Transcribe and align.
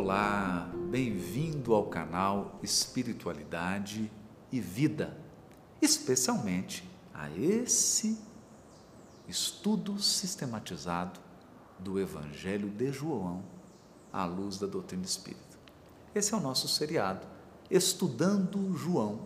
Olá, 0.00 0.70
bem-vindo 0.92 1.74
ao 1.74 1.86
canal 1.86 2.60
Espiritualidade 2.62 4.08
e 4.52 4.60
Vida, 4.60 5.18
especialmente 5.82 6.88
a 7.12 7.28
esse 7.30 8.16
estudo 9.26 10.00
sistematizado 10.00 11.18
do 11.80 11.98
Evangelho 11.98 12.70
de 12.70 12.92
João 12.92 13.42
à 14.12 14.24
luz 14.24 14.56
da 14.56 14.68
doutrina 14.68 15.02
espírita. 15.02 15.58
Esse 16.14 16.32
é 16.32 16.36
o 16.36 16.40
nosso 16.40 16.68
seriado, 16.68 17.26
Estudando 17.68 18.76
João 18.76 19.22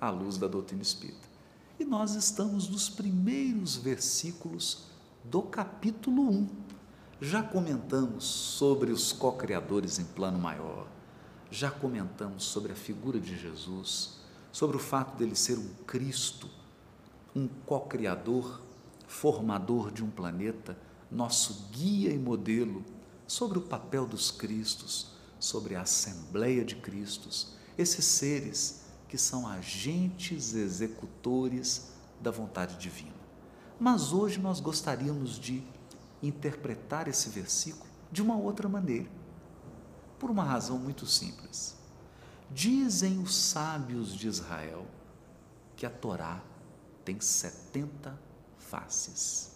à 0.00 0.08
luz 0.08 0.38
da 0.38 0.48
doutrina 0.48 0.80
espírita. 0.80 1.28
E 1.78 1.84
nós 1.84 2.14
estamos 2.14 2.66
nos 2.66 2.88
primeiros 2.88 3.76
versículos 3.76 4.86
do 5.22 5.42
capítulo 5.42 6.30
1 6.30 6.67
já 7.20 7.42
comentamos 7.42 8.24
sobre 8.24 8.92
os 8.92 9.12
co-criadores 9.12 9.98
em 9.98 10.04
plano 10.04 10.38
maior, 10.38 10.86
já 11.50 11.68
comentamos 11.70 12.44
sobre 12.44 12.72
a 12.72 12.76
figura 12.76 13.18
de 13.18 13.36
Jesus, 13.36 14.18
sobre 14.52 14.76
o 14.76 14.80
fato 14.80 15.16
dele 15.16 15.34
ser 15.34 15.58
um 15.58 15.68
Cristo, 15.84 16.48
um 17.34 17.48
co-criador, 17.66 18.60
formador 19.08 19.90
de 19.90 20.04
um 20.04 20.10
planeta, 20.10 20.78
nosso 21.10 21.68
guia 21.72 22.10
e 22.10 22.18
modelo, 22.18 22.84
sobre 23.26 23.58
o 23.58 23.62
papel 23.62 24.06
dos 24.06 24.30
Cristos, 24.30 25.12
sobre 25.40 25.74
a 25.74 25.82
Assembleia 25.82 26.64
de 26.64 26.76
Cristos, 26.76 27.54
esses 27.76 28.04
seres 28.04 28.82
que 29.08 29.18
são 29.18 29.48
agentes 29.48 30.54
executores 30.54 31.90
da 32.20 32.30
vontade 32.30 32.76
divina. 32.76 33.16
Mas 33.80 34.12
hoje 34.12 34.38
nós 34.38 34.60
gostaríamos 34.60 35.38
de 35.38 35.62
interpretar 36.22 37.08
esse 37.08 37.28
versículo 37.28 37.88
de 38.10 38.22
uma 38.22 38.36
outra 38.36 38.68
maneira. 38.68 39.08
Por 40.18 40.30
uma 40.30 40.42
razão 40.42 40.78
muito 40.78 41.06
simples. 41.06 41.76
Dizem 42.50 43.18
os 43.18 43.34
sábios 43.34 44.14
de 44.14 44.26
Israel 44.26 44.86
que 45.76 45.86
a 45.86 45.90
Torá 45.90 46.42
tem 47.04 47.20
70 47.20 48.18
faces. 48.58 49.52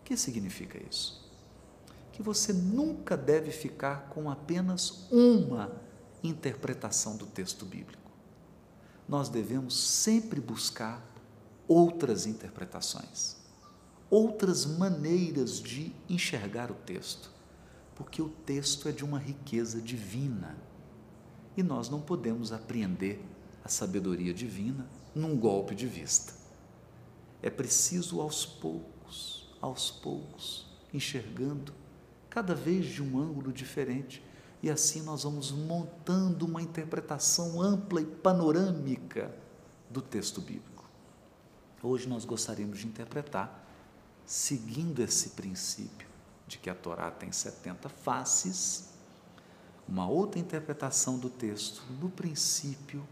O 0.00 0.04
que 0.04 0.16
significa 0.16 0.78
isso? 0.90 1.26
Que 2.12 2.22
você 2.22 2.52
nunca 2.52 3.16
deve 3.16 3.50
ficar 3.50 4.08
com 4.10 4.30
apenas 4.30 5.06
uma 5.10 5.72
interpretação 6.22 7.16
do 7.16 7.26
texto 7.26 7.64
bíblico. 7.64 8.10
Nós 9.08 9.28
devemos 9.28 9.78
sempre 9.78 10.40
buscar 10.40 11.02
outras 11.66 12.26
interpretações 12.26 13.38
outras 14.10 14.64
maneiras 14.64 15.60
de 15.60 15.92
enxergar 16.08 16.70
o 16.70 16.74
texto, 16.74 17.30
porque 17.94 18.22
o 18.22 18.28
texto 18.28 18.88
é 18.88 18.92
de 18.92 19.04
uma 19.04 19.18
riqueza 19.18 19.80
divina 19.80 20.56
e 21.56 21.62
nós 21.62 21.88
não 21.88 22.00
podemos 22.00 22.52
apreender 22.52 23.20
a 23.64 23.68
sabedoria 23.68 24.32
divina 24.32 24.88
num 25.14 25.36
golpe 25.36 25.74
de 25.74 25.86
vista. 25.86 26.32
É 27.42 27.50
preciso 27.50 28.20
aos 28.20 28.46
poucos, 28.46 29.48
aos 29.60 29.90
poucos, 29.90 30.66
enxergando 30.92 31.72
cada 32.30 32.54
vez 32.54 32.86
de 32.86 33.02
um 33.02 33.18
ângulo 33.18 33.52
diferente 33.52 34.22
e 34.62 34.70
assim 34.70 35.02
nós 35.02 35.22
vamos 35.22 35.50
montando 35.50 36.46
uma 36.46 36.62
interpretação 36.62 37.60
ampla 37.60 38.00
e 38.00 38.06
panorâmica 38.06 39.34
do 39.90 40.00
texto 40.00 40.40
bíblico. 40.40 40.88
Hoje 41.82 42.08
nós 42.08 42.24
gostaríamos 42.24 42.78
de 42.78 42.86
interpretar 42.86 43.67
seguindo 44.28 45.00
esse 45.00 45.30
princípio 45.30 46.06
de 46.46 46.58
que 46.58 46.68
a 46.68 46.74
Torá 46.74 47.10
tem 47.10 47.32
70 47.32 47.88
faces, 47.88 48.90
uma 49.88 50.06
outra 50.06 50.38
interpretação 50.38 51.18
do 51.18 51.30
texto, 51.30 51.82
no 51.98 52.10
princípio, 52.10 53.08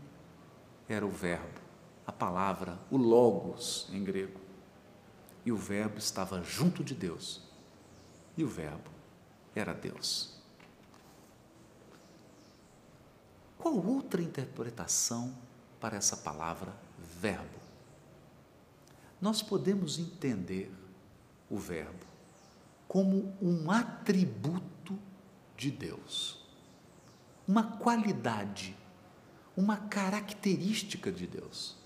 era 0.87 1.07
o 1.07 1.11
verbo, 1.11 1.59
a 2.07 2.13
palavra, 2.13 2.79
o 2.91 2.99
logos 2.99 3.89
em 3.91 4.05
grego. 4.05 4.39
E 5.43 5.51
o 5.51 5.57
verbo 5.57 5.97
estava 5.97 6.43
junto 6.43 6.85
de 6.85 6.95
Deus. 6.95 7.41
E 8.37 8.45
o 8.45 8.49
verbo 8.49 8.91
era 9.55 9.73
Deus. 9.73 10.35
Qual 13.57 13.75
outra 13.75 14.21
interpretação 14.21 15.35
para 15.81 15.97
essa 15.97 16.19
palavra 16.19 16.77
verbo? 16.99 17.59
Nós 19.19 19.43
podemos 19.43 19.99
entender 19.99 20.71
o 21.51 21.57
Verbo 21.57 22.07
como 22.89 23.37
um 23.43 23.71
atributo 23.71 24.99
de 25.57 25.71
Deus, 25.71 26.41
uma 27.47 27.77
qualidade, 27.79 28.77
uma 29.57 29.77
característica 29.77 31.11
de 31.11 31.27
Deus. 31.27 31.77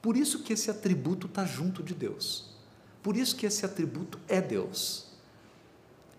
Por 0.00 0.16
isso 0.16 0.42
que 0.42 0.52
esse 0.52 0.70
atributo 0.70 1.26
está 1.26 1.44
junto 1.44 1.82
de 1.82 1.94
Deus. 1.94 2.54
Por 3.02 3.16
isso 3.16 3.36
que 3.36 3.46
esse 3.46 3.64
atributo 3.64 4.18
é 4.28 4.40
Deus. 4.40 5.12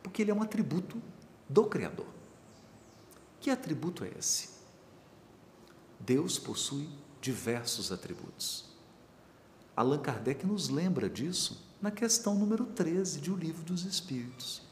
Porque 0.04 0.22
ele 0.22 0.32
é 0.32 0.34
um 0.34 0.42
atributo 0.42 1.02
do 1.48 1.66
Criador. 1.66 2.08
Que 3.40 3.50
atributo 3.50 4.04
é 4.04 4.12
esse? 4.18 4.50
Deus 6.00 6.38
possui 6.38 6.90
diversos 7.22 7.92
atributos. 7.92 8.66
Allan 9.76 10.00
Kardec 10.00 10.46
nos 10.46 10.70
lembra 10.70 11.10
disso 11.10 11.65
na 11.86 11.92
questão 11.92 12.34
número 12.34 12.66
13 12.66 13.22
de 13.22 13.32
O 13.32 13.36
Livro 13.36 13.64
dos 13.64 13.86
Espíritos, 13.86 14.64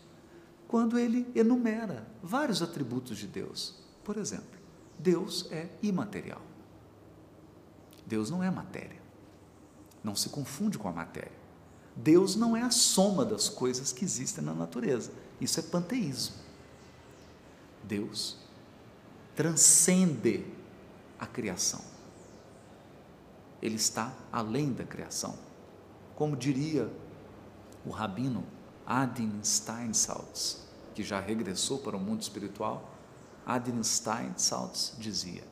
quando 0.67 0.97
ele 0.97 1.31
enumera 1.35 2.07
vários 2.23 2.59
atributos 2.63 3.19
de 3.19 3.27
Deus. 3.27 3.75
Por 4.03 4.17
exemplo, 4.17 4.59
Deus 4.97 5.47
é 5.51 5.69
imaterial. 5.83 6.41
Deus 8.03 8.31
não 8.31 8.41
é 8.41 8.49
matéria. 8.49 8.99
Não 10.03 10.15
se 10.15 10.29
confunde 10.29 10.79
com 10.79 10.89
a 10.89 10.91
matéria. 10.91 11.37
Deus 11.95 12.35
não 12.35 12.57
é 12.57 12.63
a 12.63 12.71
soma 12.71 13.23
das 13.23 13.47
coisas 13.47 13.93
que 13.93 14.03
existem 14.03 14.43
na 14.43 14.55
natureza. 14.55 15.11
Isso 15.39 15.59
é 15.59 15.63
panteísmo. 15.63 16.37
Deus 17.83 18.39
transcende 19.35 20.43
a 21.19 21.27
criação. 21.27 21.81
Ele 23.61 23.75
está 23.75 24.11
além 24.31 24.73
da 24.73 24.83
criação. 24.83 25.37
Como 26.15 26.35
diria 26.35 26.91
o 27.85 27.89
rabino 27.89 28.45
Adin 28.85 29.41
Steinsaltz, 29.43 30.67
que 30.93 31.03
já 31.03 31.19
regressou 31.19 31.79
para 31.79 31.97
o 31.97 31.99
mundo 31.99 32.21
espiritual, 32.21 32.89
Adin 33.45 33.81
Steinsaltz 33.83 34.95
dizia: 34.97 35.43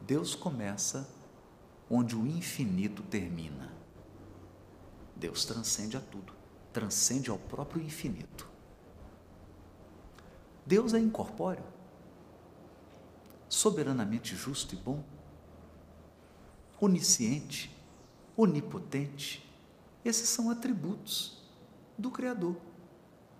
Deus 0.00 0.34
começa 0.34 1.08
onde 1.88 2.16
o 2.16 2.26
infinito 2.26 3.02
termina. 3.02 3.72
Deus 5.16 5.44
transcende 5.44 5.96
a 5.96 6.00
tudo, 6.00 6.32
transcende 6.72 7.30
ao 7.30 7.38
próprio 7.38 7.82
infinito. 7.82 8.48
Deus 10.64 10.94
é 10.94 10.98
incorpóreo, 10.98 11.64
soberanamente 13.48 14.36
justo 14.36 14.74
e 14.74 14.78
bom, 14.78 15.02
onisciente, 16.80 17.76
onipotente, 18.36 19.49
esses 20.04 20.28
são 20.28 20.50
atributos 20.50 21.38
do 21.96 22.10
Criador. 22.10 22.56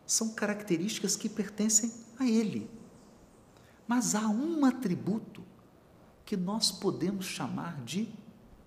São 0.07 0.31
características 0.35 1.17
que 1.17 1.29
pertencem 1.29 1.93
a 2.19 2.27
Ele. 2.27 2.71
Mas 3.87 4.15
há 4.15 4.29
um 4.29 4.65
atributo 4.65 5.43
que 6.25 6.37
nós 6.37 6.71
podemos 6.71 7.27
chamar 7.27 7.83
de 7.83 8.09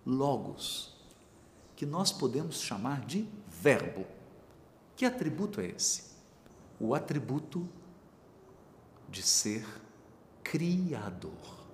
Logos, 0.06 0.94
que 1.75 1.86
nós 1.86 2.12
podemos 2.12 2.62
chamar 2.62 3.06
de 3.06 3.28
Verbo. 3.48 4.06
Que 4.95 5.06
atributo 5.06 5.62
é 5.62 5.68
esse? 5.68 6.12
O 6.80 6.94
atributo 6.94 7.68
de 9.10 9.22
ser 9.22 9.66
Criador. 10.44 11.68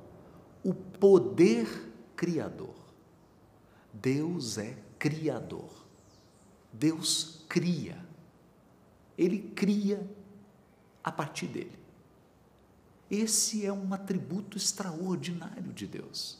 O 0.64 0.74
poder 0.74 1.92
Criador. 2.16 2.76
Deus 3.94 4.58
é 4.58 4.78
Criador. 5.00 5.79
Deus 6.72 7.46
cria. 7.50 8.04
Ele 9.18 9.40
cria 9.40 10.10
a 11.04 11.12
partir 11.12 11.48
dele. 11.48 11.78
Esse 13.10 13.66
é 13.66 13.74
um 13.74 13.94
atributo 13.94 14.56
extraordinário 14.56 15.74
de 15.74 15.88
Deus. 15.88 16.40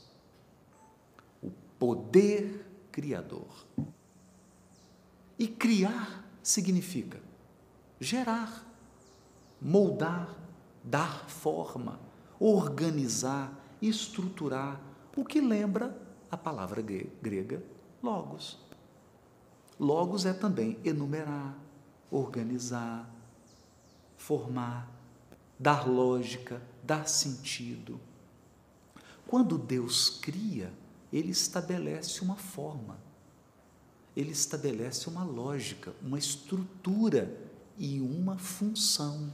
O 1.42 1.50
poder 1.80 2.66
criador. 2.92 3.66
E 5.38 5.48
criar 5.48 6.26
significa 6.44 7.20
gerar, 8.00 8.66
moldar, 9.62 10.38
dar 10.84 11.30
forma, 11.30 12.00
organizar, 12.40 13.54
estruturar, 13.82 14.82
o 15.16 15.26
que 15.26 15.42
lembra 15.42 16.00
a 16.32 16.38
palavra 16.38 16.82
grega 16.82 17.62
logos. 18.02 18.69
Logos 19.80 20.26
é 20.26 20.34
também 20.34 20.78
enumerar, 20.84 21.58
organizar, 22.12 23.10
formar. 24.18 25.00
dar 25.60 25.88
lógica, 25.88 26.62
dar 26.82 27.08
sentido. 27.08 28.00
Quando 29.28 29.58
Deus 29.58 30.10
cria, 30.10 30.74
ele 31.12 31.32
estabelece 31.32 32.22
uma 32.22 32.36
forma, 32.36 32.98
ele 34.16 34.32
estabelece 34.32 35.10
uma 35.10 35.24
lógica, 35.24 35.94
uma 36.02 36.18
estrutura 36.18 37.38
e 37.78 38.00
uma 38.00 38.38
função. 38.38 39.34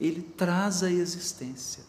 Ele 0.00 0.22
traz 0.22 0.82
a 0.82 0.90
existência, 0.90 1.84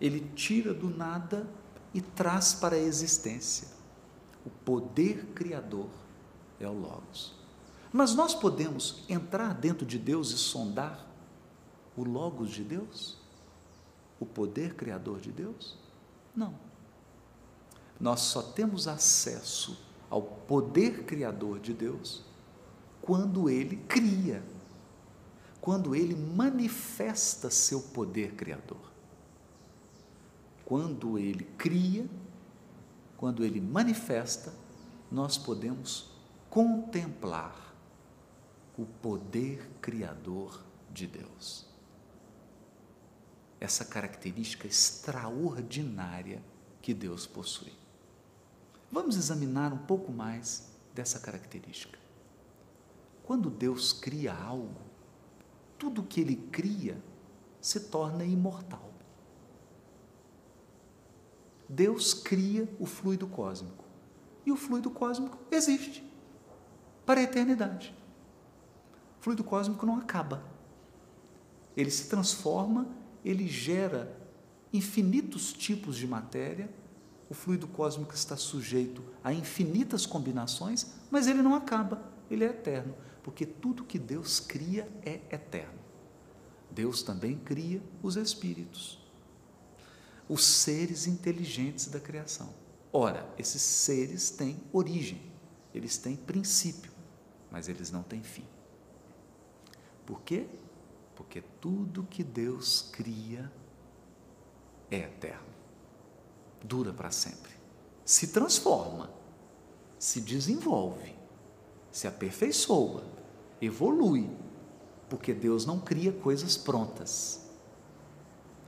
ele 0.00 0.20
tira 0.34 0.74
do 0.74 0.90
nada 0.90 1.48
e 1.92 2.00
traz 2.00 2.54
para 2.54 2.76
a 2.76 2.78
existência. 2.78 3.73
O 4.44 4.50
poder 4.50 5.26
criador 5.34 5.88
é 6.60 6.68
o 6.68 6.72
Logos. 6.72 7.34
Mas 7.92 8.14
nós 8.14 8.34
podemos 8.34 9.04
entrar 9.08 9.54
dentro 9.54 9.86
de 9.86 9.98
Deus 9.98 10.30
e 10.32 10.38
sondar 10.38 11.06
o 11.96 12.02
Logos 12.02 12.50
de 12.50 12.64
Deus? 12.64 13.16
O 14.18 14.26
poder 14.26 14.74
criador 14.74 15.20
de 15.20 15.30
Deus? 15.30 15.76
Não. 16.34 16.54
Nós 18.00 18.20
só 18.20 18.42
temos 18.42 18.88
acesso 18.88 19.78
ao 20.10 20.22
poder 20.22 21.04
criador 21.04 21.60
de 21.60 21.72
Deus 21.72 22.22
quando 23.00 23.48
ele 23.48 23.76
cria, 23.88 24.42
quando 25.60 25.94
ele 25.94 26.14
manifesta 26.14 27.50
seu 27.50 27.80
poder 27.80 28.34
criador. 28.34 28.92
Quando 30.64 31.18
ele 31.18 31.44
cria, 31.58 32.08
quando 33.24 33.42
ele 33.42 33.58
manifesta, 33.58 34.52
nós 35.10 35.38
podemos 35.38 36.10
contemplar 36.50 37.74
o 38.76 38.84
poder 38.84 39.66
criador 39.80 40.62
de 40.92 41.06
Deus. 41.06 41.64
Essa 43.58 43.82
característica 43.82 44.66
extraordinária 44.66 46.44
que 46.82 46.92
Deus 46.92 47.26
possui. 47.26 47.72
Vamos 48.92 49.16
examinar 49.16 49.72
um 49.72 49.86
pouco 49.86 50.12
mais 50.12 50.70
dessa 50.94 51.18
característica. 51.18 51.98
Quando 53.22 53.48
Deus 53.48 53.90
cria 53.90 54.34
algo, 54.34 54.82
tudo 55.78 56.02
que 56.02 56.20
ele 56.20 56.36
cria 56.52 57.02
se 57.58 57.88
torna 57.88 58.22
imortal. 58.22 58.93
Deus 61.68 62.12
cria 62.12 62.68
o 62.78 62.86
fluido 62.86 63.26
cósmico. 63.26 63.84
E 64.44 64.52
o 64.52 64.56
fluido 64.56 64.90
cósmico 64.90 65.38
existe 65.50 66.04
para 67.06 67.20
a 67.20 67.22
eternidade. 67.22 67.94
O 69.18 69.22
fluido 69.22 69.42
cósmico 69.42 69.86
não 69.86 69.96
acaba. 69.96 70.44
Ele 71.76 71.90
se 71.90 72.08
transforma, 72.08 72.86
ele 73.24 73.48
gera 73.48 74.16
infinitos 74.72 75.52
tipos 75.52 75.96
de 75.96 76.06
matéria. 76.06 76.68
O 77.30 77.34
fluido 77.34 77.66
cósmico 77.66 78.14
está 78.14 78.36
sujeito 78.36 79.02
a 79.22 79.32
infinitas 79.32 80.04
combinações, 80.04 80.94
mas 81.10 81.26
ele 81.26 81.42
não 81.42 81.54
acaba, 81.54 82.02
ele 82.30 82.44
é 82.44 82.48
eterno, 82.48 82.94
porque 83.22 83.46
tudo 83.46 83.84
que 83.84 83.98
Deus 83.98 84.38
cria 84.38 84.86
é 85.02 85.20
eterno. 85.30 85.78
Deus 86.70 87.02
também 87.02 87.38
cria 87.38 87.82
os 88.02 88.16
espíritos 88.16 89.03
os 90.28 90.44
seres 90.44 91.06
inteligentes 91.06 91.86
da 91.86 92.00
criação. 92.00 92.48
Ora, 92.92 93.28
esses 93.36 93.60
seres 93.60 94.30
têm 94.30 94.60
origem, 94.72 95.20
eles 95.74 95.98
têm 95.98 96.16
princípio, 96.16 96.92
mas 97.50 97.68
eles 97.68 97.90
não 97.90 98.02
têm 98.02 98.22
fim. 98.22 98.46
Por 100.06 100.20
quê? 100.22 100.46
Porque 101.16 101.42
tudo 101.60 102.04
que 102.04 102.22
Deus 102.22 102.90
cria 102.92 103.50
é 104.90 104.98
eterno, 104.98 105.46
dura 106.62 106.92
para 106.92 107.10
sempre, 107.10 107.52
se 108.04 108.28
transforma, 108.28 109.10
se 109.98 110.20
desenvolve, 110.20 111.14
se 111.90 112.06
aperfeiçoa, 112.06 113.04
evolui, 113.60 114.30
porque 115.08 115.32
Deus 115.32 115.64
não 115.64 115.80
cria 115.80 116.12
coisas 116.12 116.56
prontas. 116.56 117.43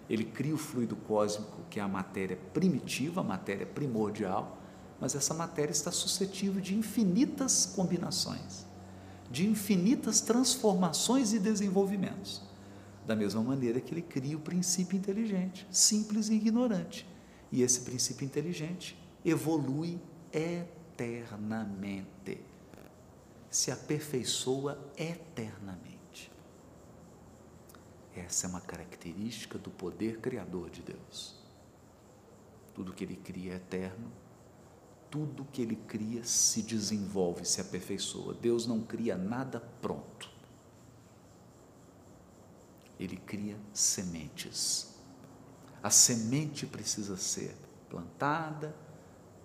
Ele 0.08 0.24
cria 0.24 0.54
o 0.54 0.58
fluido 0.58 0.94
cósmico, 0.94 1.62
que 1.68 1.80
é 1.80 1.82
a 1.82 1.88
matéria 1.88 2.36
primitiva, 2.52 3.20
a 3.20 3.24
matéria 3.24 3.66
primordial, 3.66 4.58
mas 5.00 5.14
essa 5.14 5.34
matéria 5.34 5.72
está 5.72 5.90
suscetível 5.90 6.60
de 6.60 6.74
infinitas 6.74 7.66
combinações, 7.66 8.64
de 9.30 9.46
infinitas 9.46 10.20
transformações 10.20 11.32
e 11.32 11.38
desenvolvimentos. 11.38 12.42
Da 13.06 13.14
mesma 13.14 13.42
maneira 13.42 13.80
que 13.80 13.94
ele 13.94 14.02
cria 14.02 14.36
o 14.36 14.40
princípio 14.40 14.96
inteligente, 14.96 15.66
simples 15.70 16.28
e 16.28 16.34
ignorante. 16.34 17.06
E 17.52 17.62
esse 17.62 17.82
princípio 17.82 18.24
inteligente 18.24 18.98
evolui 19.24 20.00
eternamente, 20.32 22.40
se 23.50 23.70
aperfeiçoa 23.70 24.78
eternamente. 24.96 25.95
Essa 28.16 28.46
é 28.46 28.50
uma 28.50 28.62
característica 28.62 29.58
do 29.58 29.70
poder 29.70 30.20
criador 30.20 30.70
de 30.70 30.80
Deus. 30.80 31.36
Tudo 32.74 32.94
que 32.94 33.04
ele 33.04 33.16
cria 33.16 33.52
é 33.52 33.56
eterno, 33.56 34.10
tudo 35.10 35.44
que 35.44 35.60
ele 35.60 35.76
cria 35.76 36.24
se 36.24 36.62
desenvolve, 36.62 37.44
se 37.44 37.60
aperfeiçoa. 37.60 38.32
Deus 38.32 38.66
não 38.66 38.80
cria 38.80 39.18
nada 39.18 39.60
pronto. 39.82 40.30
Ele 42.98 43.18
cria 43.18 43.58
sementes. 43.74 44.94
A 45.82 45.90
semente 45.90 46.66
precisa 46.66 47.18
ser 47.18 47.54
plantada, 47.90 48.74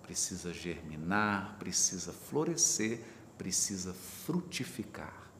precisa 0.02 0.52
germinar, 0.52 1.58
precisa 1.58 2.10
florescer, 2.10 3.04
precisa 3.36 3.92
frutificar. 3.92 5.30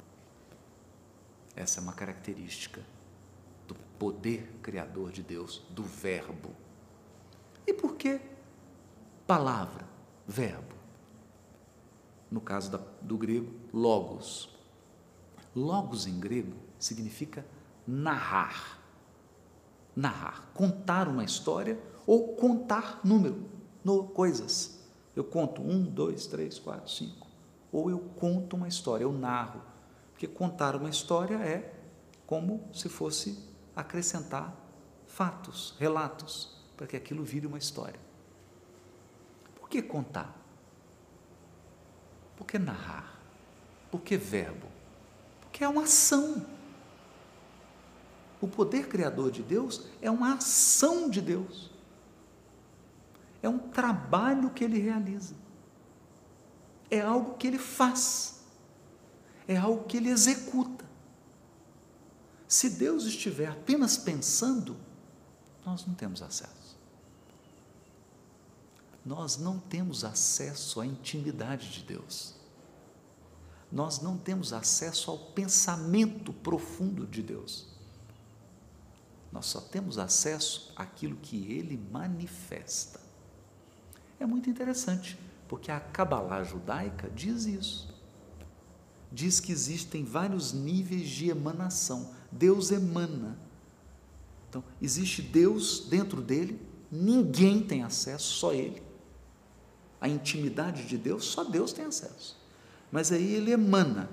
Essa 1.57 1.81
é 1.81 1.83
uma 1.83 1.95
característica 1.95 2.83
poder 4.03 4.59
criador 4.61 5.13
de 5.13 5.23
Deus, 5.23 5.63
do 5.71 5.85
Verbo. 5.85 6.51
E 7.65 7.73
por 7.73 7.95
que 7.95 8.21
palavra, 9.29 9.87
verbo? 10.27 10.75
No 12.29 12.41
caso 12.41 12.73
da, 12.73 12.81
do 13.01 13.17
grego, 13.17 13.55
logos. 13.73 14.59
Logos 15.55 16.09
em 16.09 16.19
grego 16.19 16.53
significa 16.81 17.47
narrar. 17.87 18.81
Narrar, 19.95 20.51
contar 20.53 21.07
uma 21.07 21.23
história 21.23 21.79
ou 22.05 22.35
contar 22.35 23.03
número, 23.05 23.49
no, 23.85 24.09
coisas. 24.09 24.81
Eu 25.15 25.23
conto 25.23 25.63
um, 25.63 25.81
dois, 25.85 26.27
três, 26.27 26.59
quatro, 26.59 26.91
cinco. 26.91 27.29
Ou 27.71 27.89
eu 27.89 28.01
conto 28.01 28.57
uma 28.57 28.67
história, 28.67 29.05
eu 29.05 29.13
narro. 29.13 29.63
Porque 30.11 30.27
contar 30.27 30.75
uma 30.75 30.91
história 30.91 31.37
é 31.37 31.73
como 32.27 32.69
se 32.73 32.89
fosse 32.89 33.52
acrescentar 33.75 34.55
fatos, 35.07 35.75
relatos, 35.79 36.57
para 36.77 36.87
que 36.87 36.97
aquilo 36.97 37.25
vire 37.25 37.47
uma 37.47 37.59
história. 37.59 38.01
Por 39.55 39.69
que 39.69 39.83
contar? 39.83 40.37
Por 42.37 42.47
que 42.47 42.59
narrar? 42.59 43.21
Por 43.91 44.01
que 44.01 44.17
verbo? 44.17 44.67
Porque 45.41 45.63
é 45.63 45.69
uma 45.69 45.83
ação. 45.83 46.47
O 48.41 48.49
poder 48.49 48.89
criador 48.89 49.31
de 49.31 49.43
Deus 49.43 49.87
é 50.01 50.11
uma 50.11 50.35
ação 50.35 51.09
de 51.09 51.21
Deus. 51.21 51.71
É 53.43 53.49
um 53.49 53.59
trabalho 53.59 54.51
que 54.51 54.65
ele 54.65 54.79
realiza. 54.79 55.35
É 56.91 57.01
algo 57.01 57.37
que 57.37 57.47
ele 57.47 57.59
faz. 57.59 58.43
É 59.47 59.57
algo 59.57 59.85
que 59.85 59.97
ele 59.97 60.09
executa. 60.09 60.82
Se 62.53 62.69
Deus 62.69 63.05
estiver 63.05 63.49
apenas 63.49 63.97
pensando, 63.97 64.77
nós 65.65 65.87
não 65.87 65.95
temos 65.95 66.21
acesso. 66.21 66.77
Nós 69.07 69.39
não 69.39 69.59
temos 69.59 70.05
acesso 70.05 70.79
à 70.79 70.85
intimidade 70.85 71.71
de 71.71 71.83
Deus. 71.83 72.35
Nós 73.73 74.03
não 74.03 74.19
temos 74.19 74.53
acesso 74.53 75.11
ao 75.11 75.17
pensamento 75.17 76.31
profundo 76.31 77.07
de 77.07 77.23
Deus. 77.23 77.69
Nós 79.33 79.47
só 79.47 79.59
temos 79.59 79.97
acesso 79.97 80.75
àquilo 80.77 81.17
que 81.17 81.51
ele 81.51 81.79
manifesta. 81.91 83.01
É 84.21 84.27
muito 84.27 84.51
interessante, 84.51 85.19
porque 85.49 85.71
a 85.71 85.81
Kabbalah 85.81 86.45
judaica 86.45 87.09
diz 87.09 87.47
isso. 87.47 87.99
Diz 89.11 89.41
que 89.41 89.53
existem 89.53 90.05
vários 90.05 90.53
níveis 90.53 91.09
de 91.09 91.31
emanação 91.31 92.21
Deus 92.33 92.71
emana. 92.71 93.39
Então, 94.49 94.65
existe 94.81 95.21
Deus 95.21 95.87
dentro 95.89 96.21
dele, 96.21 96.61
ninguém 96.91 97.63
tem 97.63 97.83
acesso, 97.83 98.33
só 98.35 98.53
ele. 98.53 98.83
A 100.01 100.09
intimidade 100.09 100.85
de 100.87 100.99
Deus, 100.99 101.25
só 101.25 101.45
Deus 101.45 101.73
tem 101.73 101.85
acesso. 101.85 102.41
Mas 102.91 103.13
aí 103.13 103.35
ele 103.35 103.53
emana. 103.53 104.11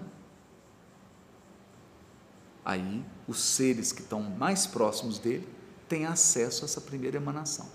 Aí, 2.63 3.03
os 3.27 3.39
seres 3.39 3.91
que 3.91 4.01
estão 4.01 4.21
mais 4.21 4.67
próximos 4.67 5.17
dele 5.17 5.47
têm 5.87 6.05
acesso 6.05 6.63
a 6.63 6.65
essa 6.65 6.79
primeira 6.79 7.17
emanação. 7.17 7.67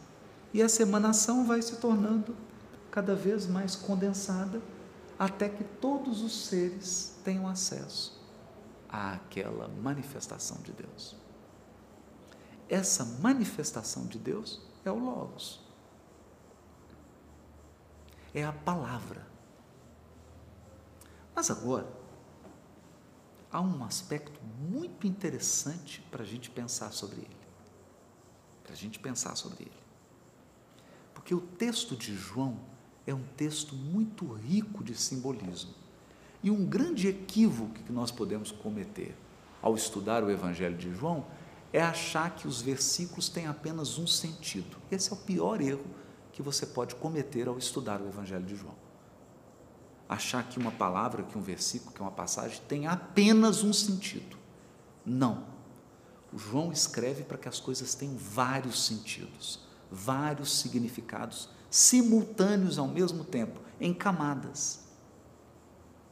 E 0.53 0.63
essa 0.63 0.83
emanação 0.83 1.47
vai 1.47 1.61
se 1.61 1.77
tornando 1.77 2.37
cada 2.91 3.15
vez 3.15 3.47
mais 3.47 3.75
condensada, 3.75 4.63
até 5.19 5.49
que 5.49 5.65
todos 5.65 6.23
os 6.23 6.47
seres 6.47 7.17
tenham 7.25 7.49
acesso 7.49 8.24
àquela 8.95 9.67
manifestação 9.67 10.59
de 10.59 10.73
Deus. 10.73 11.17
Essa 12.69 13.05
manifestação 13.05 14.07
de 14.07 14.19
Deus 14.19 14.63
é 14.85 14.91
o 14.91 14.99
Logos. 14.99 15.61
É 18.33 18.45
a 18.45 18.53
palavra. 18.53 19.27
Mas 21.35 21.51
agora, 21.51 21.93
há 23.51 23.61
um 23.61 23.85
aspecto 23.85 24.41
muito 24.61 25.07
interessante 25.07 26.01
para 26.11 26.23
a 26.23 26.27
gente 26.27 26.49
pensar 26.51 26.93
sobre 26.93 27.17
ele. 27.23 27.37
Para 28.63 28.73
a 28.73 28.77
gente 28.77 28.99
pensar 29.01 29.35
sobre 29.35 29.65
ele. 29.65 29.85
Porque 31.13 31.35
o 31.35 31.41
texto 31.41 31.97
de 31.97 32.15
João 32.15 32.61
é 33.07 33.13
um 33.13 33.25
texto 33.37 33.75
muito 33.75 34.33
rico 34.33 34.85
de 34.85 34.95
simbolismo. 34.95 35.84
E 36.45 36.51
um 36.51 36.63
grande 36.63 37.09
equívoco 37.09 37.73
que 37.73 37.91
nós 37.91 38.11
podemos 38.11 38.53
cometer 38.53 39.17
ao 39.63 39.75
estudar 39.75 40.23
o 40.23 40.31
Evangelho 40.31 40.77
de 40.77 40.93
João 40.93 41.25
é 41.73 41.81
achar 41.81 42.35
que 42.35 42.47
os 42.47 42.61
versículos 42.61 43.31
têm 43.31 43.47
apenas 43.47 43.99
um 43.99 44.07
sentido. 44.07 44.77
Esse 44.91 45.11
é 45.11 45.15
o 45.15 45.17
pior 45.17 45.63
erro 45.63 45.87
que 46.35 46.43
você 46.43 46.67
pode 46.67 46.97
cometer 46.97 47.49
ao 47.49 47.57
estudar 47.57 47.99
o 48.03 48.07
Evangelho 48.07 48.45
de 48.45 48.57
João. 48.57 48.75
Achar 50.07 50.47
que 50.47 50.59
uma 50.59 50.71
palavra, 50.71 51.23
que 51.23 51.39
um 51.39 51.41
versículo, 51.41 51.95
que 51.95 52.03
uma 52.03 52.11
passagem 52.11 52.61
tem 52.69 52.87
apenas 52.87 53.65
um 53.65 53.73
sentido. 53.73 54.37
Não. 55.03 55.47
O 56.31 56.39
João 56.39 56.71
escreve 56.71 57.23
para 57.23 57.39
que 57.39 57.49
as 57.49 57.59
coisas 57.59 57.95
tenham 57.95 58.19
vários 58.19 58.85
sentidos, 58.85 59.61
vários 59.91 60.61
significados 60.61 61.49
simultâneos 61.71 62.79
ao 62.79 62.87
mesmo 62.87 63.25
tempo, 63.25 63.59
em 63.81 63.95
camadas. 63.95 64.84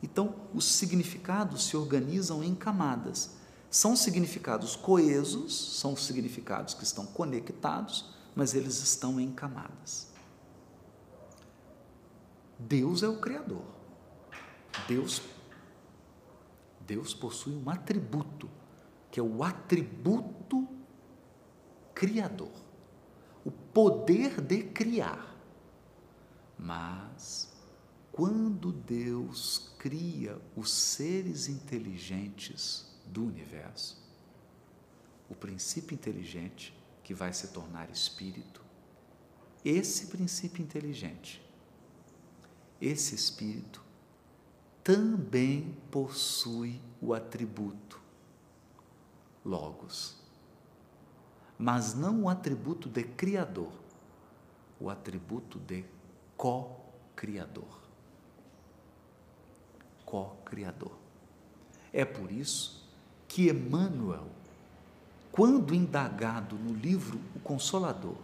Então, 0.02 0.34
os 0.52 0.64
significados 0.64 1.66
se 1.66 1.76
organizam 1.76 2.42
em 2.42 2.54
camadas 2.54 3.42
são 3.72 3.96
significados 3.96 4.76
coesos, 4.76 5.78
são 5.78 5.96
significados 5.96 6.74
que 6.74 6.84
estão 6.84 7.06
conectados, 7.06 8.14
mas 8.36 8.54
eles 8.54 8.82
estão 8.82 9.18
em 9.18 9.32
camadas. 9.32 10.12
Deus 12.58 13.02
é 13.02 13.08
o 13.08 13.18
Criador. 13.18 13.64
Deus, 14.86 15.22
Deus 16.86 17.14
possui 17.14 17.54
um 17.54 17.70
atributo, 17.70 18.50
que 19.10 19.18
é 19.18 19.22
o 19.22 19.42
atributo 19.42 20.68
criador, 21.94 22.52
o 23.44 23.50
poder 23.50 24.40
de 24.42 24.64
criar. 24.64 25.34
Mas, 26.58 27.51
quando 28.22 28.70
Deus 28.70 29.72
cria 29.78 30.40
os 30.54 30.70
seres 30.70 31.48
inteligentes, 31.48 32.86
do 33.04 33.24
universo, 33.24 34.00
o 35.28 35.34
princípio 35.34 35.92
inteligente 35.92 36.72
que 37.02 37.12
vai 37.12 37.32
se 37.32 37.48
tornar 37.48 37.90
espírito, 37.90 38.62
esse 39.64 40.06
princípio 40.06 40.62
inteligente, 40.62 41.44
esse 42.80 43.16
espírito, 43.16 43.82
também 44.84 45.76
possui 45.90 46.80
o 47.00 47.12
atributo 47.12 48.00
Logos, 49.44 50.14
mas 51.58 51.92
não 51.92 52.22
o 52.22 52.28
atributo 52.28 52.88
de 52.88 53.02
Criador, 53.02 53.72
o 54.78 54.88
atributo 54.88 55.58
de 55.58 55.84
co-criador. 56.36 57.81
Co-criador. 60.12 60.92
É 61.90 62.04
por 62.04 62.30
isso 62.30 62.86
que 63.26 63.48
Emmanuel, 63.48 64.26
quando 65.30 65.74
indagado 65.74 66.54
no 66.54 66.74
livro 66.74 67.18
O 67.34 67.40
Consolador 67.40 68.18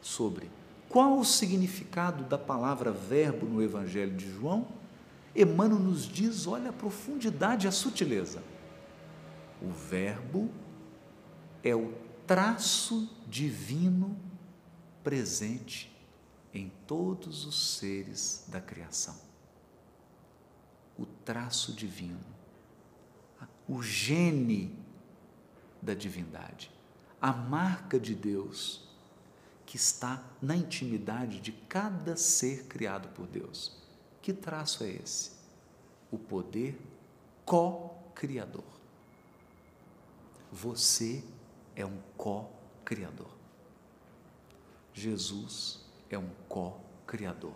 sobre 0.00 0.48
qual 0.88 1.18
o 1.18 1.24
significado 1.24 2.22
da 2.22 2.38
palavra 2.38 2.92
verbo 2.92 3.44
no 3.44 3.60
Evangelho 3.60 4.16
de 4.16 4.32
João, 4.32 4.68
Emmanuel 5.34 5.80
nos 5.80 6.06
diz: 6.06 6.46
olha 6.46 6.70
a 6.70 6.72
profundidade 6.72 7.66
a 7.66 7.72
sutileza. 7.72 8.40
O 9.60 9.68
verbo 9.68 10.48
é 11.64 11.74
o 11.74 11.92
traço 12.24 13.10
divino 13.26 14.16
presente 15.02 15.92
em 16.54 16.70
todos 16.86 17.44
os 17.44 17.78
seres 17.78 18.44
da 18.46 18.60
criação. 18.60 19.31
O 21.02 21.06
traço 21.24 21.72
divino 21.72 22.32
o 23.68 23.82
gene 23.82 24.76
da 25.80 25.94
divindade, 25.94 26.70
a 27.20 27.32
marca 27.32 27.98
de 27.98 28.14
Deus 28.14 28.88
que 29.64 29.76
está 29.76 30.22
na 30.40 30.56
intimidade 30.56 31.40
de 31.40 31.52
cada 31.52 32.16
ser 32.16 32.66
criado 32.66 33.08
por 33.14 33.26
Deus. 33.26 33.80
Que 34.20 34.32
traço 34.32 34.84
é 34.84 34.90
esse? 34.90 35.32
O 36.10 36.18
poder 36.18 36.78
co-criador. 37.44 38.64
Você 40.50 41.24
é 41.74 41.86
um 41.86 41.98
co-criador. 42.16 43.30
Jesus 44.92 45.80
é 46.10 46.18
um 46.18 46.28
co-criador. 46.48 47.54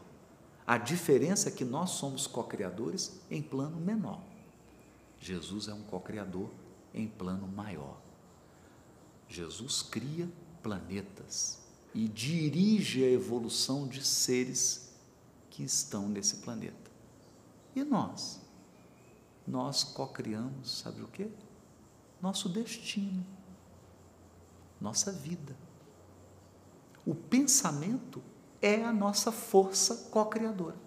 A 0.67 0.79
diferença 0.79 1.49
é 1.49 1.53
que 1.53 1.65
nós 1.65 1.91
somos 1.91 2.27
co-criadores 2.27 3.21
em 3.31 3.41
plano 3.41 3.77
menor. 3.77 4.21
Jesus 5.21 5.69
é 5.69 5.75
um 5.75 5.83
co-criador 5.83 6.51
em 6.93 7.07
plano 7.07 7.47
maior. 7.47 8.01
Jesus 9.29 9.83
cria 9.83 10.29
planetas 10.63 11.59
e 11.95 12.09
dirige 12.09 13.05
a 13.05 13.11
evolução 13.11 13.87
de 13.87 14.05
seres 14.05 14.93
que 15.51 15.63
estão 15.63 16.09
nesse 16.09 16.39
planeta. 16.39 16.91
E 17.75 17.85
nós? 17.85 18.41
Nós 19.47 19.85
co-criamos, 19.85 20.81
sabe 20.81 21.01
o 21.03 21.09
que? 21.09 21.31
Nosso 22.21 22.49
destino, 22.49 23.25
nossa 24.81 25.13
vida. 25.13 25.57
O 27.07 27.15
pensamento 27.15 28.21
é 28.67 28.85
a 28.85 28.93
nossa 28.93 29.31
força 29.31 30.09
co-criadora 30.11 30.87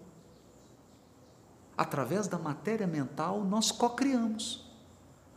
através 1.80 2.28
da 2.28 2.38
matéria 2.38 2.86
mental, 2.86 3.42
nós 3.42 3.72
co-criamos, 3.72 4.66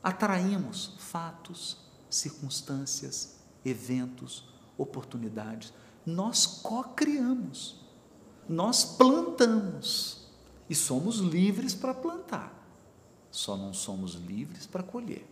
atraímos 0.04 0.94
fatos, 1.00 1.78
circunstâncias, 2.10 3.38
eventos, 3.64 4.44
oportunidades. 4.78 5.72
Nós 6.06 6.46
co-criamos, 6.46 7.80
nós 8.46 8.84
plantamos 8.84 10.28
e 10.70 10.76
somos 10.76 11.20
livres 11.20 11.74
para 11.74 11.94
plantar, 11.94 12.54
só 13.32 13.56
não 13.56 13.74
somos 13.74 14.16
livres 14.16 14.66
para 14.66 14.84
colher. 14.84 15.26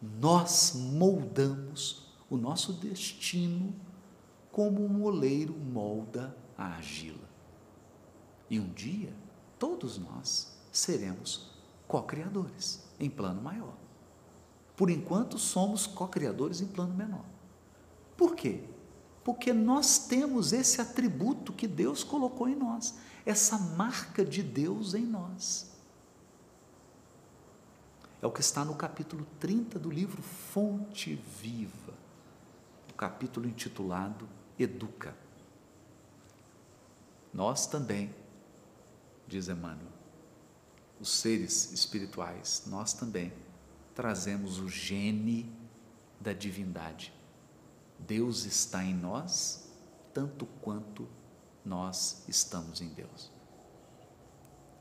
Nós 0.00 0.72
moldamos 0.74 2.06
o 2.30 2.38
nosso 2.38 2.72
destino 2.72 3.74
como 4.54 4.84
um 4.84 4.88
moleiro 4.88 5.52
molda 5.52 6.32
a 6.56 6.66
argila. 6.66 7.28
E 8.48 8.60
um 8.60 8.72
dia, 8.72 9.12
todos 9.58 9.98
nós 9.98 10.56
seremos 10.70 11.50
co-criadores 11.88 12.80
em 13.00 13.10
plano 13.10 13.42
maior. 13.42 13.74
Por 14.76 14.90
enquanto, 14.90 15.40
somos 15.40 15.88
co-criadores 15.88 16.60
em 16.60 16.68
plano 16.68 16.94
menor. 16.94 17.24
Por 18.16 18.36
quê? 18.36 18.62
Porque 19.24 19.52
nós 19.52 20.06
temos 20.06 20.52
esse 20.52 20.80
atributo 20.80 21.52
que 21.52 21.66
Deus 21.66 22.04
colocou 22.04 22.48
em 22.48 22.54
nós, 22.54 22.94
essa 23.26 23.58
marca 23.58 24.24
de 24.24 24.40
Deus 24.40 24.94
em 24.94 25.04
nós. 25.04 25.68
É 28.22 28.26
o 28.28 28.30
que 28.30 28.40
está 28.40 28.64
no 28.64 28.76
capítulo 28.76 29.26
30 29.40 29.80
do 29.80 29.90
livro 29.90 30.22
Fonte 30.22 31.20
Viva, 31.42 31.92
o 32.92 32.94
capítulo 32.94 33.48
intitulado 33.48 34.28
Educa. 34.58 35.16
Nós 37.32 37.66
também 37.66 38.14
diz 39.26 39.48
Emmanuel. 39.48 39.92
Os 41.00 41.10
seres 41.10 41.72
espirituais, 41.72 42.62
nós 42.66 42.92
também 42.92 43.32
trazemos 43.94 44.58
o 44.58 44.68
gene 44.68 45.52
da 46.20 46.32
divindade. 46.32 47.12
Deus 47.98 48.44
está 48.44 48.84
em 48.84 48.94
nós 48.94 49.68
tanto 50.12 50.46
quanto 50.62 51.08
nós 51.64 52.24
estamos 52.28 52.80
em 52.80 52.88
Deus. 52.88 53.30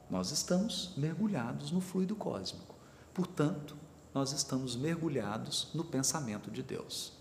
Nós 0.10 0.32
estamos 0.32 0.94
mergulhados 0.96 1.72
no 1.72 1.82
fluido 1.82 2.16
cósmico. 2.16 2.76
Portanto, 3.14 3.76
nós 4.14 4.32
estamos 4.32 4.76
mergulhados 4.76 5.70
no 5.74 5.84
pensamento 5.84 6.52
de 6.52 6.62
Deus, 6.62 7.14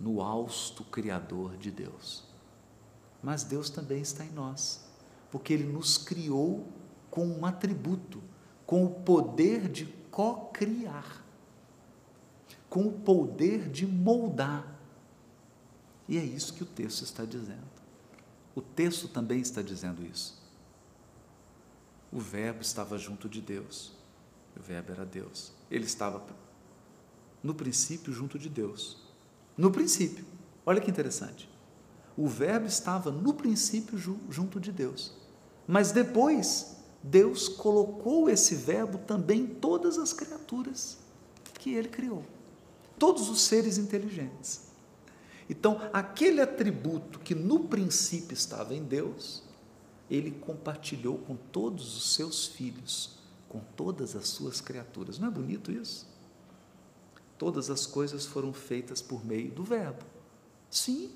no 0.00 0.22
hausto 0.22 0.84
Criador 0.84 1.56
de 1.56 1.70
Deus. 1.70 2.24
Mas 3.22 3.42
Deus 3.42 3.68
também 3.68 4.00
está 4.00 4.24
em 4.24 4.30
nós, 4.30 4.84
porque 5.30 5.52
Ele 5.52 5.64
nos 5.64 5.98
criou 5.98 6.66
com 7.10 7.26
um 7.26 7.44
atributo, 7.44 8.22
com 8.64 8.84
o 8.84 8.90
poder 8.90 9.68
de 9.68 9.86
co-criar, 10.10 11.24
com 12.68 12.86
o 12.86 12.92
poder 12.92 13.68
de 13.68 13.86
moldar. 13.86 14.78
E 16.06 16.16
é 16.16 16.24
isso 16.24 16.54
que 16.54 16.62
o 16.62 16.66
texto 16.66 17.02
está 17.02 17.24
dizendo. 17.24 17.68
O 18.54 18.62
texto 18.62 19.08
também 19.08 19.40
está 19.40 19.62
dizendo 19.62 20.04
isso. 20.04 20.38
O 22.10 22.18
Verbo 22.18 22.62
estava 22.62 22.96
junto 22.96 23.28
de 23.28 23.40
Deus. 23.40 23.92
O 24.56 24.62
Verbo 24.62 24.92
era 24.92 25.04
Deus. 25.04 25.52
Ele 25.70 25.84
estava 25.84 26.24
no 27.42 27.54
princípio 27.54 28.12
junto 28.12 28.38
de 28.38 28.48
Deus. 28.48 29.07
No 29.58 29.72
princípio. 29.72 30.24
Olha 30.64 30.80
que 30.80 30.88
interessante. 30.88 31.50
O 32.16 32.28
Verbo 32.28 32.66
estava 32.66 33.10
no 33.10 33.34
princípio 33.34 33.98
junto 34.30 34.60
de 34.60 34.70
Deus. 34.70 35.12
Mas 35.66 35.90
depois, 35.90 36.76
Deus 37.02 37.48
colocou 37.48 38.30
esse 38.30 38.54
Verbo 38.54 38.98
também 38.98 39.40
em 39.40 39.46
todas 39.46 39.98
as 39.98 40.12
criaturas 40.12 40.98
que 41.54 41.74
ele 41.74 41.88
criou. 41.88 42.24
Todos 42.98 43.28
os 43.28 43.40
seres 43.40 43.78
inteligentes. 43.78 44.68
Então, 45.50 45.80
aquele 45.92 46.40
atributo 46.40 47.18
que 47.18 47.34
no 47.34 47.64
princípio 47.64 48.34
estava 48.34 48.74
em 48.74 48.84
Deus, 48.84 49.42
ele 50.10 50.30
compartilhou 50.30 51.18
com 51.18 51.34
todos 51.34 51.96
os 51.96 52.14
seus 52.14 52.46
filhos, 52.46 53.18
com 53.48 53.60
todas 53.76 54.14
as 54.14 54.28
suas 54.28 54.60
criaturas. 54.60 55.18
Não 55.18 55.28
é 55.28 55.30
bonito 55.30 55.72
isso? 55.72 56.06
Todas 57.38 57.70
as 57.70 57.86
coisas 57.86 58.26
foram 58.26 58.52
feitas 58.52 59.00
por 59.00 59.24
meio 59.24 59.52
do 59.52 59.62
Verbo. 59.62 60.04
Sim, 60.68 61.14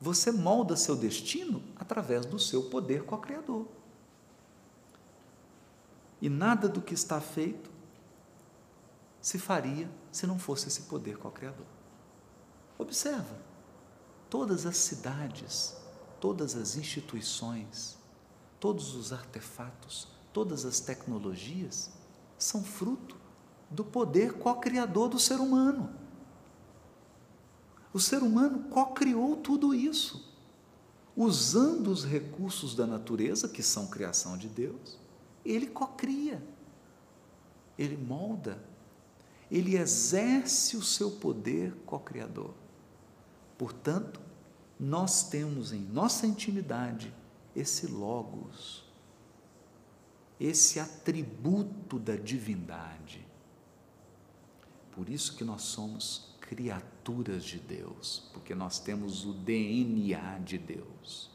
você 0.00 0.32
molda 0.32 0.74
seu 0.74 0.96
destino 0.96 1.62
através 1.76 2.24
do 2.24 2.38
seu 2.38 2.64
poder 2.64 3.04
co-criador. 3.04 3.66
E 6.20 6.30
nada 6.30 6.68
do 6.68 6.80
que 6.80 6.94
está 6.94 7.20
feito 7.20 7.70
se 9.20 9.38
faria 9.38 9.90
se 10.10 10.26
não 10.26 10.38
fosse 10.38 10.68
esse 10.68 10.82
poder 10.82 11.18
co-criador. 11.18 11.66
Observa, 12.78 13.38
todas 14.30 14.64
as 14.64 14.78
cidades, 14.78 15.76
todas 16.20 16.56
as 16.56 16.76
instituições, 16.76 17.98
todos 18.58 18.94
os 18.94 19.12
artefatos, 19.12 20.08
todas 20.32 20.64
as 20.64 20.80
tecnologias 20.80 21.90
são 22.38 22.64
fruto 22.64 23.23
do 23.70 23.84
poder 23.84 24.34
co-criador 24.34 25.08
do 25.08 25.18
ser 25.18 25.36
humano. 25.40 25.94
O 27.92 28.00
ser 28.00 28.22
humano 28.22 28.64
co-criou 28.70 29.36
tudo 29.36 29.74
isso, 29.74 30.34
usando 31.16 31.88
os 31.88 32.04
recursos 32.04 32.74
da 32.74 32.86
natureza, 32.86 33.48
que 33.48 33.62
são 33.62 33.86
criação 33.86 34.36
de 34.36 34.48
Deus, 34.48 34.98
ele 35.44 35.66
co-cria, 35.66 36.42
ele 37.78 37.96
molda, 37.96 38.62
ele 39.50 39.76
exerce 39.76 40.76
o 40.76 40.82
seu 40.82 41.10
poder 41.10 41.74
co-criador. 41.86 42.52
Portanto, 43.56 44.20
nós 44.78 45.28
temos 45.28 45.72
em 45.72 45.80
nossa 45.80 46.26
intimidade 46.26 47.14
esse 47.54 47.86
Logos, 47.86 48.84
esse 50.40 50.80
atributo 50.80 51.98
da 51.98 52.16
divindade. 52.16 53.23
Por 54.94 55.08
isso 55.08 55.36
que 55.36 55.44
nós 55.44 55.62
somos 55.62 56.34
criaturas 56.40 57.44
de 57.44 57.58
Deus, 57.58 58.30
porque 58.32 58.54
nós 58.54 58.78
temos 58.78 59.24
o 59.24 59.32
DNA 59.32 60.38
de 60.38 60.58
Deus. 60.58 61.30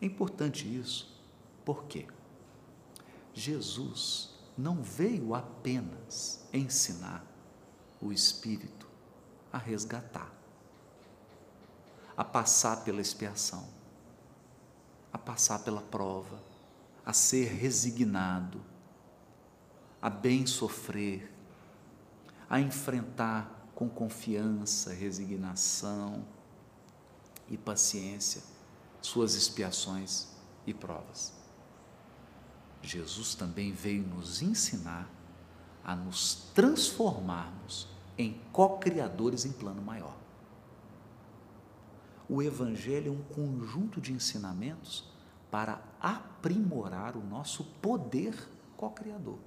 É 0.00 0.06
importante 0.06 0.66
isso, 0.66 1.20
porque 1.64 2.06
Jesus 3.34 4.30
não 4.56 4.82
veio 4.82 5.34
apenas 5.34 6.46
ensinar 6.52 7.24
o 8.00 8.12
Espírito 8.12 8.88
a 9.52 9.58
resgatar 9.58 10.40
a 12.20 12.24
passar 12.24 12.84
pela 12.84 13.00
expiação, 13.00 13.66
a 15.10 15.16
passar 15.16 15.60
pela 15.60 15.80
prova, 15.80 16.38
a 17.02 17.14
ser 17.14 17.46
resignado, 17.46 18.60
a 20.00 20.08
bem 20.08 20.46
sofrer, 20.46 21.32
a 22.48 22.60
enfrentar 22.60 23.68
com 23.74 23.88
confiança, 23.88 24.92
resignação 24.92 26.24
e 27.48 27.56
paciência 27.56 28.42
suas 29.02 29.34
expiações 29.34 30.28
e 30.66 30.74
provas. 30.74 31.32
Jesus 32.82 33.34
também 33.34 33.72
veio 33.72 34.02
nos 34.06 34.42
ensinar 34.42 35.08
a 35.82 35.96
nos 35.96 36.50
transformarmos 36.54 37.88
em 38.16 38.40
co-criadores 38.52 39.44
em 39.44 39.52
plano 39.52 39.80
maior 39.80 40.20
o 42.30 42.40
Evangelho 42.40 43.08
é 43.08 43.10
um 43.10 43.22
conjunto 43.34 44.00
de 44.00 44.12
ensinamentos 44.12 45.04
para 45.50 45.82
aprimorar 46.00 47.16
o 47.16 47.24
nosso 47.24 47.64
poder 47.82 48.36
co-criador. 48.76 49.40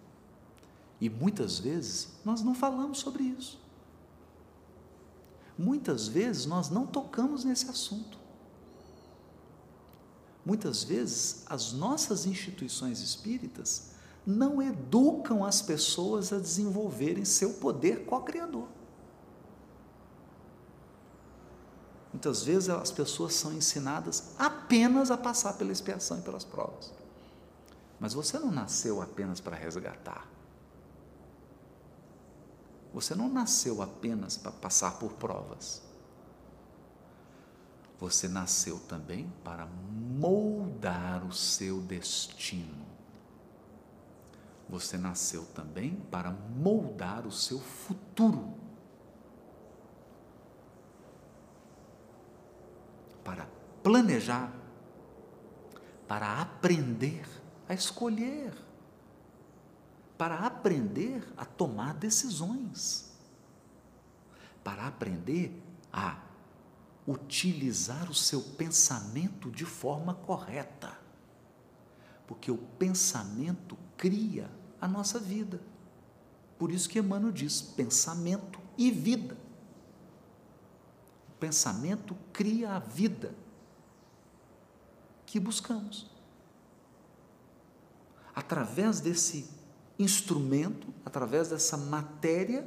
E 0.99 1.09
muitas 1.09 1.59
vezes 1.59 2.09
nós 2.23 2.41
não 2.41 2.55
falamos 2.55 2.99
sobre 2.99 3.23
isso. 3.23 3.61
Muitas 5.57 6.07
vezes 6.07 6.45
nós 6.45 6.69
não 6.69 6.85
tocamos 6.85 7.43
nesse 7.43 7.69
assunto. 7.69 8.17
Muitas 10.45 10.83
vezes 10.83 11.43
as 11.47 11.71
nossas 11.71 12.25
instituições 12.25 12.99
espíritas 12.99 13.91
não 14.25 14.61
educam 14.61 15.43
as 15.43 15.61
pessoas 15.61 16.33
a 16.33 16.39
desenvolverem 16.39 17.25
seu 17.25 17.53
poder 17.55 18.05
co-criador. 18.05 18.67
Muitas 22.11 22.43
vezes 22.43 22.69
as 22.69 22.91
pessoas 22.91 23.33
são 23.33 23.51
ensinadas 23.53 24.31
apenas 24.37 25.09
a 25.09 25.17
passar 25.17 25.53
pela 25.53 25.71
expiação 25.71 26.19
e 26.19 26.21
pelas 26.21 26.43
provas. 26.43 26.93
Mas 27.99 28.13
você 28.13 28.37
não 28.37 28.51
nasceu 28.51 29.01
apenas 29.01 29.39
para 29.39 29.55
resgatar. 29.55 30.27
Você 32.93 33.15
não 33.15 33.27
nasceu 33.27 33.81
apenas 33.81 34.37
para 34.37 34.51
passar 34.51 34.99
por 34.99 35.13
provas. 35.13 35.81
Você 37.99 38.27
nasceu 38.27 38.79
também 38.79 39.31
para 39.43 39.65
moldar 39.65 41.25
o 41.25 41.33
seu 41.33 41.81
destino. 41.81 42.85
Você 44.69 44.97
nasceu 44.97 45.45
também 45.47 45.95
para 46.11 46.31
moldar 46.31 47.25
o 47.25 47.31
seu 47.31 47.59
futuro. 47.59 48.63
para 53.23 53.47
planejar, 53.81 54.53
para 56.07 56.41
aprender 56.41 57.25
a 57.67 57.73
escolher, 57.73 58.53
para 60.17 60.39
aprender 60.45 61.27
a 61.35 61.45
tomar 61.45 61.93
decisões, 61.95 63.11
para 64.63 64.87
aprender 64.87 65.61
a 65.91 66.21
utilizar 67.07 68.09
o 68.09 68.15
seu 68.15 68.41
pensamento 68.41 69.51
de 69.51 69.65
forma 69.65 70.13
correta. 70.13 70.97
Porque 72.25 72.49
o 72.49 72.57
pensamento 72.57 73.77
cria 73.97 74.49
a 74.79 74.87
nossa 74.87 75.19
vida. 75.19 75.61
Por 76.57 76.71
isso 76.71 76.87
que 76.87 76.99
Emmanuel 76.99 77.33
diz 77.33 77.61
pensamento 77.61 78.59
e 78.77 78.89
vida 78.89 79.37
pensamento 81.43 82.15
cria 82.31 82.71
a 82.71 82.79
vida 82.79 83.35
que 85.25 85.37
buscamos. 85.41 86.09
Através 88.33 89.01
desse 89.01 89.49
instrumento, 89.97 90.87
através 91.05 91.49
dessa 91.49 91.77
matéria 91.77 92.65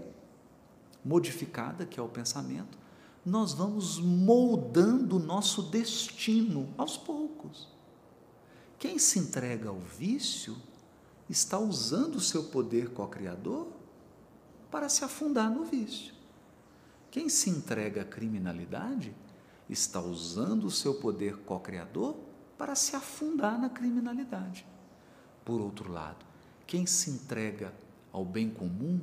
modificada 1.04 1.86
que 1.86 1.98
é 1.98 2.02
o 2.02 2.08
pensamento, 2.08 2.78
nós 3.24 3.52
vamos 3.52 3.98
moldando 3.98 5.16
o 5.16 5.20
nosso 5.20 5.62
destino 5.62 6.68
aos 6.76 6.96
poucos. 6.96 7.68
Quem 8.78 8.98
se 8.98 9.18
entrega 9.18 9.68
ao 9.68 9.78
vício 9.78 10.56
está 11.28 11.58
usando 11.58 12.16
o 12.16 12.20
seu 12.20 12.44
poder 12.44 12.90
co-criador 12.90 13.68
para 14.70 14.88
se 14.88 15.04
afundar 15.04 15.50
no 15.50 15.64
vício. 15.64 16.14
Quem 17.10 17.28
se 17.28 17.48
entrega 17.48 18.02
à 18.02 18.04
criminalidade 18.04 19.14
está 19.68 20.00
usando 20.00 20.64
o 20.64 20.70
seu 20.70 20.94
poder 20.94 21.38
co-criador 21.38 22.16
para 22.58 22.74
se 22.74 22.94
afundar 22.94 23.58
na 23.58 23.70
criminalidade. 23.70 24.66
Por 25.44 25.60
outro 25.60 25.90
lado, 25.90 26.25
Quem 26.66 26.84
se 26.84 27.10
entrega 27.10 27.72
ao 28.12 28.24
bem 28.24 28.50
comum, 28.50 29.00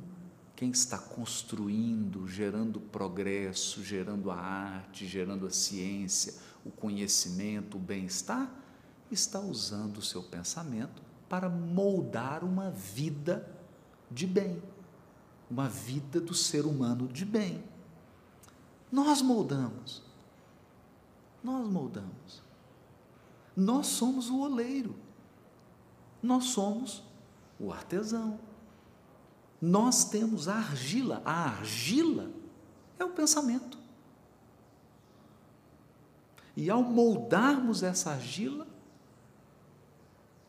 quem 0.54 0.70
está 0.70 0.98
construindo, 0.98 2.28
gerando 2.28 2.78
progresso, 2.78 3.82
gerando 3.82 4.30
a 4.30 4.36
arte, 4.36 5.06
gerando 5.06 5.46
a 5.46 5.50
ciência, 5.50 6.34
o 6.64 6.70
conhecimento, 6.70 7.76
o 7.76 7.80
bem-estar, 7.80 8.50
está 9.10 9.40
usando 9.40 9.98
o 9.98 10.02
seu 10.02 10.22
pensamento 10.22 11.02
para 11.28 11.48
moldar 11.48 12.44
uma 12.44 12.70
vida 12.70 13.48
de 14.10 14.26
bem, 14.26 14.62
uma 15.50 15.68
vida 15.68 16.20
do 16.20 16.34
ser 16.34 16.66
humano 16.66 17.08
de 17.08 17.24
bem. 17.24 17.64
Nós 18.92 19.22
moldamos. 19.22 20.02
Nós 21.42 21.68
moldamos. 21.68 22.42
Nós 23.56 23.86
somos 23.86 24.30
o 24.30 24.40
oleiro. 24.40 24.94
Nós 26.22 26.44
somos 26.44 27.02
o 27.58 27.72
artesão. 27.72 28.38
Nós 29.60 30.04
temos 30.04 30.48
a 30.48 30.56
argila. 30.56 31.22
A 31.24 31.44
argila 31.46 32.30
é 32.98 33.04
o 33.04 33.10
pensamento. 33.10 33.78
E 36.56 36.70
ao 36.70 36.82
moldarmos 36.82 37.82
essa 37.82 38.10
argila, 38.10 38.66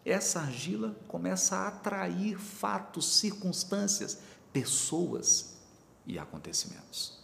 essa 0.03 0.39
argila 0.39 0.95
começa 1.07 1.55
a 1.55 1.67
atrair 1.67 2.37
fatos, 2.37 3.17
circunstâncias, 3.17 4.19
pessoas 4.53 5.57
e 6.05 6.19
acontecimentos. 6.19 7.23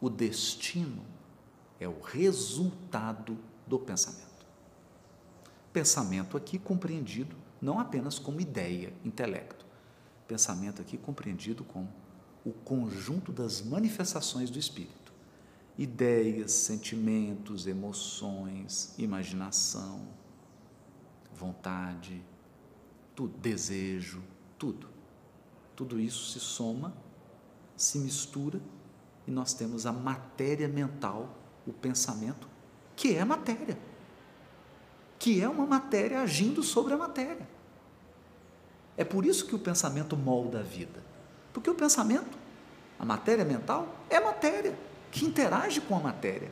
O 0.00 0.10
destino 0.10 1.04
é 1.78 1.86
o 1.86 2.00
resultado 2.00 3.38
do 3.66 3.78
pensamento. 3.78 4.46
Pensamento 5.72 6.36
aqui 6.36 6.58
compreendido 6.58 7.36
não 7.60 7.78
apenas 7.78 8.18
como 8.18 8.40
ideia, 8.40 8.92
intelecto. 9.04 9.66
Pensamento 10.26 10.80
aqui 10.80 10.96
compreendido 10.96 11.64
como 11.64 11.92
o 12.44 12.52
conjunto 12.52 13.32
das 13.32 13.60
manifestações 13.60 14.50
do 14.50 14.58
espírito. 14.58 15.12
Ideias, 15.76 16.52
sentimentos, 16.52 17.66
emoções, 17.66 18.94
imaginação, 18.98 20.06
vontade, 21.34 22.22
tudo, 23.14 23.36
desejo, 23.38 24.22
tudo. 24.58 24.88
Tudo 25.74 25.98
isso 25.98 26.30
se 26.32 26.40
soma, 26.40 26.94
se 27.76 27.98
mistura 27.98 28.60
e 29.26 29.30
nós 29.30 29.54
temos 29.54 29.86
a 29.86 29.92
matéria 29.92 30.68
mental, 30.68 31.38
o 31.66 31.72
pensamento, 31.72 32.48
que 32.94 33.14
é 33.14 33.24
matéria. 33.24 33.78
Que 35.20 35.40
é 35.40 35.48
uma 35.48 35.64
matéria 35.64 36.20
agindo 36.20 36.64
sobre 36.64 36.94
a 36.94 36.96
matéria. 36.96 37.48
É 38.96 39.04
por 39.04 39.24
isso 39.24 39.46
que 39.46 39.54
o 39.54 39.58
pensamento 39.60 40.16
molda 40.16 40.58
a 40.58 40.62
vida. 40.62 41.00
Porque 41.52 41.70
o 41.70 41.74
pensamento, 41.76 42.36
a 42.98 43.04
matéria 43.04 43.44
mental, 43.44 43.86
é 44.10 44.18
matéria 44.18 44.76
que 45.12 45.24
interage 45.24 45.80
com 45.80 45.96
a 45.96 46.00
matéria, 46.00 46.50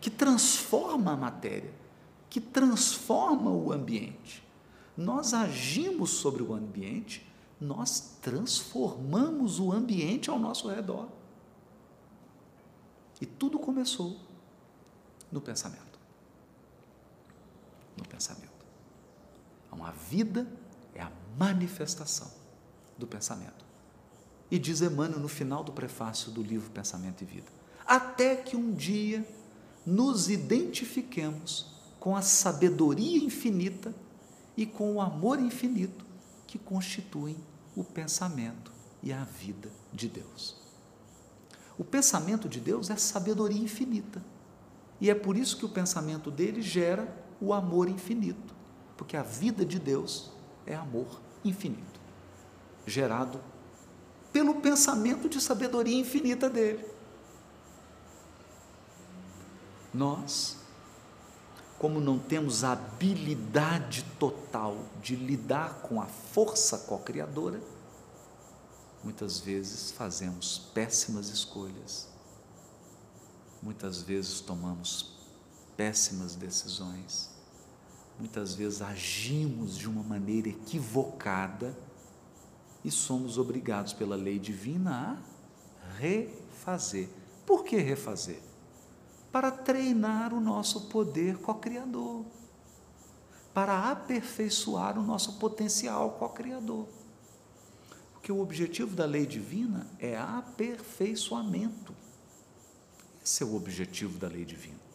que 0.00 0.08
transforma 0.08 1.12
a 1.12 1.16
matéria 1.16 1.80
que 2.30 2.40
transforma 2.40 3.50
o 3.50 3.72
ambiente. 3.72 4.42
Nós 4.96 5.34
agimos 5.34 6.10
sobre 6.10 6.42
o 6.42 6.54
ambiente, 6.54 7.26
nós 7.60 8.16
transformamos 8.22 9.58
o 9.58 9.72
ambiente 9.72 10.30
ao 10.30 10.38
nosso 10.38 10.68
redor. 10.68 11.08
E 13.20 13.26
tudo 13.26 13.58
começou 13.58 14.16
no 15.30 15.40
pensamento. 15.40 15.89
Pensamento. 18.20 18.66
Uma 19.72 19.92
vida 19.92 20.46
é 20.94 21.00
a 21.00 21.10
manifestação 21.38 22.30
do 22.98 23.06
pensamento. 23.06 23.64
E 24.50 24.58
diz 24.58 24.82
Emmanuel 24.82 25.20
no 25.20 25.28
final 25.28 25.64
do 25.64 25.72
prefácio 25.72 26.30
do 26.30 26.42
livro 26.42 26.70
Pensamento 26.70 27.22
e 27.22 27.24
Vida: 27.24 27.50
até 27.86 28.36
que 28.36 28.54
um 28.54 28.74
dia 28.74 29.26
nos 29.86 30.28
identifiquemos 30.28 31.74
com 31.98 32.14
a 32.14 32.20
sabedoria 32.20 33.24
infinita 33.24 33.94
e 34.54 34.66
com 34.66 34.96
o 34.96 35.00
amor 35.00 35.40
infinito 35.40 36.04
que 36.46 36.58
constituem 36.58 37.38
o 37.74 37.82
pensamento 37.82 38.70
e 39.02 39.14
a 39.14 39.24
vida 39.24 39.70
de 39.94 40.10
Deus. 40.10 40.60
O 41.78 41.84
pensamento 41.84 42.50
de 42.50 42.60
Deus 42.60 42.90
é 42.90 42.96
sabedoria 42.96 43.62
infinita. 43.62 44.22
E 45.00 45.08
é 45.08 45.14
por 45.14 45.38
isso 45.38 45.56
que 45.56 45.64
o 45.64 45.70
pensamento 45.70 46.30
dele 46.30 46.60
gera 46.60 47.19
o 47.40 47.52
amor 47.52 47.88
infinito, 47.88 48.54
porque 48.96 49.16
a 49.16 49.22
vida 49.22 49.64
de 49.64 49.78
Deus 49.78 50.30
é 50.66 50.74
amor 50.74 51.20
infinito, 51.44 52.00
gerado 52.86 53.40
pelo 54.32 54.56
pensamento 54.56 55.28
de 55.28 55.40
sabedoria 55.40 55.98
infinita 55.98 56.48
dele. 56.48 56.84
Nós 59.92 60.60
como 61.80 61.98
não 61.98 62.18
temos 62.18 62.62
a 62.62 62.72
habilidade 62.72 64.04
total 64.18 64.76
de 65.02 65.16
lidar 65.16 65.76
com 65.80 65.98
a 65.98 66.04
força 66.04 66.76
co-criadora, 66.76 67.58
muitas 69.02 69.40
vezes 69.40 69.90
fazemos 69.90 70.58
péssimas 70.74 71.30
escolhas, 71.30 72.06
muitas 73.62 74.02
vezes 74.02 74.42
tomamos 74.42 75.19
péssimas 75.80 76.34
decisões, 76.34 77.30
muitas 78.18 78.54
vezes 78.54 78.82
agimos 78.82 79.78
de 79.78 79.88
uma 79.88 80.02
maneira 80.02 80.50
equivocada 80.50 81.74
e 82.84 82.90
somos 82.90 83.38
obrigados 83.38 83.94
pela 83.94 84.14
lei 84.14 84.38
divina 84.38 85.18
a 85.82 85.96
refazer. 85.96 87.08
Por 87.46 87.64
que 87.64 87.78
refazer? 87.78 88.42
para 89.32 89.50
treinar 89.50 90.34
o 90.34 90.40
nosso 90.40 90.88
poder 90.88 91.38
co-criador, 91.38 92.26
para 93.54 93.90
aperfeiçoar 93.90 94.98
o 94.98 95.02
nosso 95.02 95.38
potencial 95.38 96.10
co-criador. 96.18 96.86
Porque 98.12 98.32
o 98.32 98.40
objetivo 98.40 98.94
da 98.94 99.06
lei 99.06 99.24
divina 99.24 99.86
é 99.98 100.18
aperfeiçoamento. 100.18 101.94
Esse 103.24 103.42
é 103.42 103.46
o 103.46 103.54
objetivo 103.54 104.18
da 104.18 104.26
lei 104.26 104.44
divina. 104.44 104.89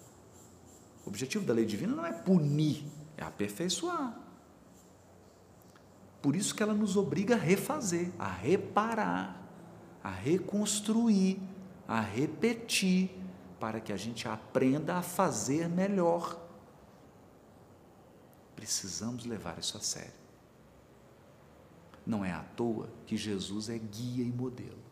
O 1.06 1.10
objetivo 1.10 1.46
da 1.46 1.54
lei 1.54 1.66
divina 1.66 1.96
não 1.96 2.06
é 2.06 2.12
punir, 2.12 2.84
é 3.16 3.24
aperfeiçoar. 3.24 4.18
Por 6.22 6.36
isso 6.36 6.56
que 6.56 6.64
ela 6.64 6.74
nos 6.74 6.98
obriga 6.98 7.36
a 7.36 7.38
refazer, 7.38 8.12
a 8.18 8.28
reparar, 8.28 9.40
a 10.04 10.10
reconstruir, 10.10 11.40
a 11.88 12.02
repetir, 12.02 13.12
para 13.60 13.80
que 13.80 13.94
a 13.94 13.98
gente 13.98 14.28
aprenda 14.28 14.96
a 14.96 15.02
fazer 15.02 15.70
melhor. 15.70 16.42
Precisamos 18.56 19.26
levar 19.26 19.60
isso 19.60 19.78
a 19.78 19.82
sério. 19.82 20.14
Não 22.06 22.26
é 22.26 22.32
à 22.32 22.42
toa 22.42 22.90
que 23.06 23.16
Jesus 23.16 23.70
é 23.70 23.78
guia 23.78 24.24
e 24.24 24.32
modelo. 24.32 24.84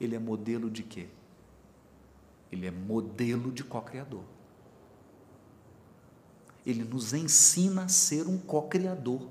Ele 0.00 0.14
é 0.14 0.18
modelo 0.18 0.70
de 0.70 0.82
quê? 0.82 1.08
Ele 2.52 2.66
é 2.66 2.70
modelo 2.70 3.50
de 3.50 3.64
co-criador. 3.64 4.24
Ele 6.68 6.84
nos 6.84 7.14
ensina 7.14 7.84
a 7.84 7.88
ser 7.88 8.26
um 8.26 8.36
co-criador 8.36 9.26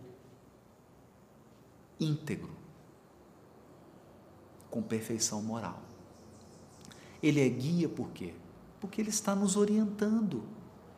íntegro, 1.99 2.49
com 4.71 4.81
perfeição 4.81 5.39
moral. 5.43 5.79
Ele 7.21 7.39
é 7.39 7.47
guia 7.47 7.87
por 7.87 8.09
quê? 8.09 8.33
Porque 8.81 8.99
Ele 8.99 9.11
está 9.11 9.35
nos 9.35 9.55
orientando, 9.55 10.45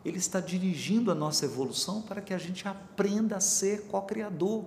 Ele 0.05 0.17
está 0.17 0.39
dirigindo 0.39 1.11
a 1.11 1.15
nossa 1.15 1.43
evolução 1.43 2.01
para 2.01 2.21
que 2.21 2.33
a 2.33 2.37
gente 2.37 2.65
aprenda 2.65 3.35
a 3.35 3.41
ser 3.41 3.87
co-criador, 3.87 4.63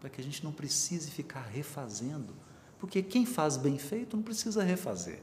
para 0.00 0.08
que 0.08 0.18
a 0.18 0.24
gente 0.24 0.42
não 0.42 0.52
precise 0.52 1.10
ficar 1.10 1.42
refazendo, 1.42 2.34
porque 2.78 3.02
quem 3.02 3.26
faz 3.26 3.58
bem 3.58 3.76
feito 3.76 4.16
não 4.16 4.22
precisa 4.22 4.62
refazer. 4.62 5.20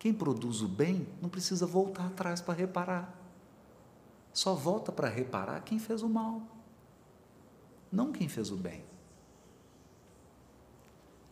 Quem 0.00 0.12
produz 0.12 0.60
o 0.62 0.66
bem 0.66 1.06
não 1.22 1.28
precisa 1.28 1.64
voltar 1.64 2.06
atrás 2.08 2.40
para 2.40 2.54
reparar. 2.54 3.16
Só 4.32 4.54
volta 4.54 4.90
para 4.90 5.08
reparar 5.08 5.60
quem 5.60 5.78
fez 5.78 6.02
o 6.02 6.08
mal, 6.08 6.42
não 7.92 8.10
quem 8.10 8.28
fez 8.28 8.50
o 8.50 8.56
bem. 8.56 8.84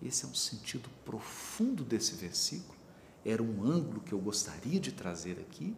Esse 0.00 0.24
é 0.24 0.28
um 0.28 0.35
sentido 0.35 0.88
profundo 1.04 1.83
desse 1.83 2.14
versículo 2.14 2.78
era 3.24 3.42
um 3.42 3.62
ângulo 3.62 4.00
que 4.00 4.12
eu 4.12 4.18
gostaria 4.18 4.81
de 4.81 4.92
trazer 4.92 5.38
aqui, 5.38 5.76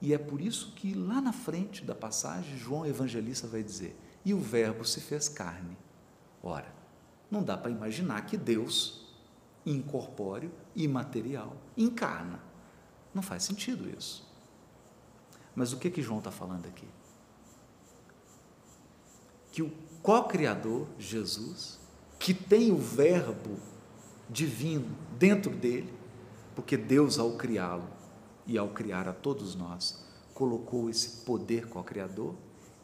e 0.00 0.12
é 0.12 0.18
por 0.18 0.40
isso 0.40 0.72
que 0.74 0.94
lá 0.94 1.20
na 1.20 1.32
frente 1.32 1.84
da 1.84 1.94
passagem, 1.94 2.58
João 2.58 2.84
Evangelista 2.84 3.46
vai 3.46 3.62
dizer: 3.62 3.96
E 4.24 4.34
o 4.34 4.40
Verbo 4.40 4.84
se 4.84 5.00
fez 5.00 5.28
carne. 5.28 5.76
Ora, 6.42 6.74
não 7.30 7.42
dá 7.42 7.56
para 7.56 7.70
imaginar 7.70 8.26
que 8.26 8.36
Deus, 8.36 9.01
incorpóreo, 9.64 10.50
imaterial, 10.74 11.56
encarna. 11.76 12.40
Não 13.14 13.22
faz 13.22 13.44
sentido 13.44 13.88
isso. 13.96 14.26
Mas 15.54 15.72
o 15.72 15.78
que 15.78 15.90
que 15.90 16.02
João 16.02 16.18
está 16.18 16.30
falando 16.30 16.66
aqui? 16.66 16.88
que 19.52 19.62
o 19.62 19.70
co-criador, 20.02 20.86
Jesus, 20.98 21.78
que 22.18 22.32
tem 22.32 22.72
o 22.72 22.78
Verbo 22.78 23.58
divino 24.28 24.96
dentro 25.18 25.54
dele, 25.54 25.92
porque 26.56 26.76
Deus, 26.76 27.18
ao 27.18 27.36
criá-lo 27.36 27.86
e 28.46 28.56
ao 28.56 28.70
criar 28.70 29.06
a 29.06 29.12
todos 29.12 29.54
nós, 29.54 30.02
colocou 30.32 30.88
esse 30.88 31.24
poder 31.24 31.68
co-criador, 31.68 32.34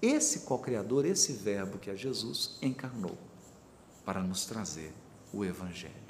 esse 0.00 0.40
co-criador, 0.40 1.06
esse 1.06 1.32
Verbo 1.32 1.78
que 1.78 1.90
é 1.90 1.96
Jesus, 1.96 2.58
encarnou 2.60 3.16
para 4.04 4.22
nos 4.22 4.44
trazer 4.44 4.92
o 5.32 5.44
Evangelho. 5.44 6.07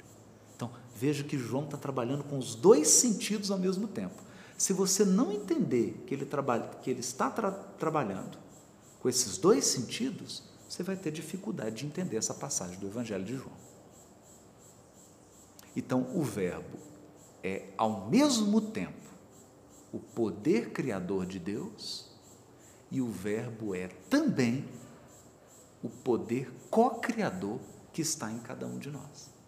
Veja 0.99 1.23
que 1.23 1.37
João 1.37 1.63
está 1.63 1.77
trabalhando 1.77 2.25
com 2.25 2.37
os 2.37 2.55
dois 2.55 2.89
sentidos 2.89 3.49
ao 3.49 3.57
mesmo 3.57 3.87
tempo. 3.87 4.21
Se 4.57 4.73
você 4.73 5.05
não 5.05 5.31
entender 5.31 6.03
que 6.05 6.13
ele, 6.13 6.25
trabalha, 6.25 6.67
que 6.81 6.89
ele 6.89 6.99
está 6.99 7.29
tra 7.29 7.49
trabalhando 7.51 8.37
com 8.99 9.07
esses 9.07 9.37
dois 9.37 9.63
sentidos, 9.63 10.43
você 10.67 10.83
vai 10.83 10.97
ter 10.97 11.11
dificuldade 11.11 11.77
de 11.77 11.85
entender 11.85 12.17
essa 12.17 12.33
passagem 12.33 12.77
do 12.77 12.87
Evangelho 12.87 13.23
de 13.23 13.37
João. 13.37 13.55
Então, 15.73 16.05
o 16.13 16.21
Verbo 16.21 16.77
é, 17.41 17.67
ao 17.77 18.09
mesmo 18.09 18.59
tempo, 18.59 19.07
o 19.93 19.99
poder 19.99 20.71
criador 20.71 21.25
de 21.25 21.39
Deus 21.39 22.11
e 22.91 22.99
o 22.99 23.09
Verbo 23.09 23.73
é 23.73 23.87
também 24.09 24.67
o 25.81 25.87
poder 25.87 26.51
co-criador 26.69 27.57
que 27.93 28.01
está 28.01 28.29
em 28.29 28.39
cada 28.39 28.67
um 28.67 28.77
de 28.77 28.91
nós. 28.91 29.38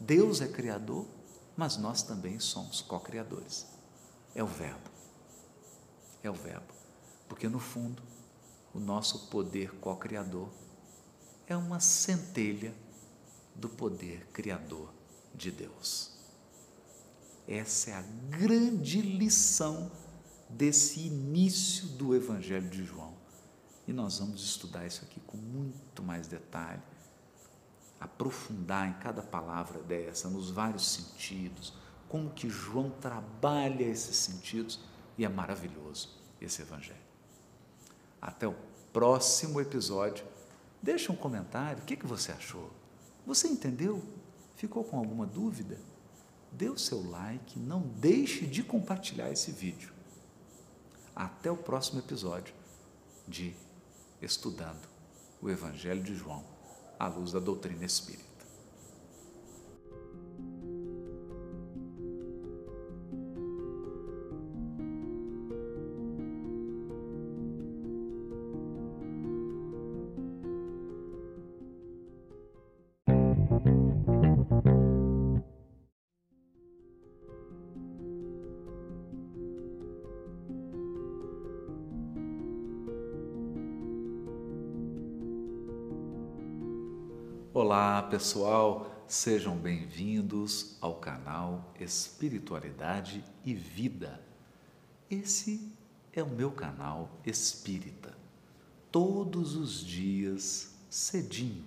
Deus 0.00 0.40
é 0.40 0.48
criador, 0.48 1.06
mas 1.56 1.76
nós 1.76 2.02
também 2.02 2.38
somos 2.40 2.80
co-criadores. 2.80 3.66
É 4.34 4.42
o 4.42 4.46
Verbo. 4.46 4.90
É 6.22 6.30
o 6.30 6.34
Verbo. 6.34 6.72
Porque, 7.28 7.48
no 7.48 7.58
fundo, 7.58 8.02
o 8.72 8.80
nosso 8.80 9.28
poder 9.28 9.74
co-criador 9.76 10.48
é 11.46 11.56
uma 11.56 11.80
centelha 11.80 12.74
do 13.54 13.68
poder 13.68 14.26
criador 14.32 14.92
de 15.34 15.50
Deus. 15.50 16.12
Essa 17.46 17.90
é 17.90 17.94
a 17.94 18.02
grande 18.02 19.00
lição 19.00 19.90
desse 20.48 21.00
início 21.00 21.88
do 21.88 22.14
Evangelho 22.14 22.68
de 22.68 22.84
João. 22.84 23.14
E 23.86 23.92
nós 23.92 24.18
vamos 24.18 24.42
estudar 24.42 24.86
isso 24.86 25.04
aqui 25.04 25.20
com 25.20 25.36
muito 25.36 26.02
mais 26.02 26.26
detalhe, 26.26 26.82
aprofundar 28.04 28.88
em 28.88 28.92
cada 28.94 29.22
palavra 29.22 29.80
dessa, 29.80 30.28
nos 30.28 30.50
vários 30.50 30.92
sentidos, 30.92 31.72
como 32.08 32.30
que 32.30 32.50
João 32.50 32.90
trabalha 32.90 33.82
esses 33.82 34.16
sentidos 34.16 34.80
e 35.16 35.24
é 35.24 35.28
maravilhoso 35.28 36.10
esse 36.40 36.60
evangelho. 36.60 37.02
Até 38.20 38.46
o 38.46 38.54
próximo 38.92 39.60
episódio. 39.60 40.24
Deixa 40.82 41.10
um 41.10 41.16
comentário, 41.16 41.82
o 41.82 41.86
que, 41.86 41.96
que 41.96 42.06
você 42.06 42.30
achou? 42.30 42.70
Você 43.26 43.48
entendeu? 43.48 44.02
Ficou 44.54 44.84
com 44.84 44.98
alguma 44.98 45.26
dúvida? 45.26 45.80
Dê 46.52 46.68
o 46.68 46.78
seu 46.78 47.02
like, 47.10 47.58
não 47.58 47.80
deixe 47.80 48.46
de 48.46 48.62
compartilhar 48.62 49.30
esse 49.30 49.50
vídeo. 49.50 49.92
Até 51.16 51.50
o 51.50 51.56
próximo 51.56 52.00
episódio 52.00 52.54
de 53.26 53.56
Estudando 54.20 54.94
o 55.40 55.50
Evangelho 55.50 56.02
de 56.02 56.14
João 56.14 56.53
à 57.04 57.08
luz 57.08 57.32
da 57.32 57.40
doutrina 57.40 57.84
espírita. 57.84 58.33
Pessoal, 88.14 89.04
sejam 89.08 89.56
bem-vindos 89.56 90.76
ao 90.80 90.94
canal 90.94 91.74
Espiritualidade 91.80 93.24
e 93.44 93.52
Vida. 93.52 94.22
Esse 95.10 95.76
é 96.12 96.22
o 96.22 96.28
meu 96.28 96.52
canal 96.52 97.10
espírita. 97.26 98.16
Todos 98.92 99.56
os 99.56 99.84
dias, 99.84 100.76
cedinho, 100.88 101.64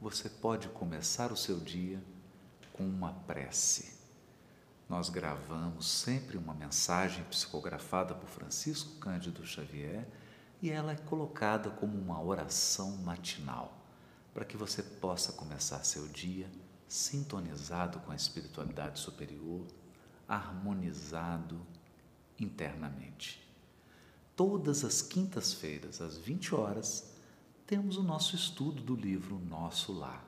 você 0.00 0.30
pode 0.30 0.66
começar 0.68 1.30
o 1.30 1.36
seu 1.36 1.60
dia 1.60 2.02
com 2.72 2.84
uma 2.84 3.12
prece. 3.12 3.92
Nós 4.88 5.10
gravamos 5.10 5.86
sempre 5.86 6.38
uma 6.38 6.54
mensagem 6.54 7.22
psicografada 7.24 8.14
por 8.14 8.30
Francisco 8.30 8.98
Cândido 8.98 9.44
Xavier 9.44 10.08
e 10.62 10.70
ela 10.70 10.92
é 10.92 10.96
colocada 10.96 11.68
como 11.68 11.98
uma 11.98 12.18
oração 12.18 12.96
matinal 13.04 13.81
para 14.32 14.44
que 14.44 14.56
você 14.56 14.82
possa 14.82 15.32
começar 15.32 15.84
seu 15.84 16.08
dia 16.08 16.50
sintonizado 16.88 18.00
com 18.00 18.12
a 18.12 18.16
espiritualidade 18.16 19.00
superior, 19.00 19.66
harmonizado 20.28 21.60
internamente. 22.38 23.42
Todas 24.36 24.84
as 24.84 25.00
quintas-feiras, 25.00 26.00
às 26.00 26.18
20 26.18 26.54
horas, 26.54 27.12
temos 27.66 27.96
o 27.96 28.02
nosso 28.02 28.34
estudo 28.36 28.82
do 28.82 28.94
livro 28.94 29.38
Nosso 29.38 29.92
Lar, 29.92 30.26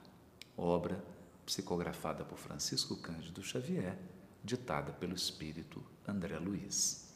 obra 0.57 1.05
psicografada 1.45 2.25
por 2.25 2.39
Francisco 2.39 2.97
Cândido 2.97 3.43
Xavier, 3.43 3.99
ditada 4.43 4.93
pelo 4.93 5.15
espírito 5.15 5.85
André 6.07 6.39
Luiz. 6.39 7.09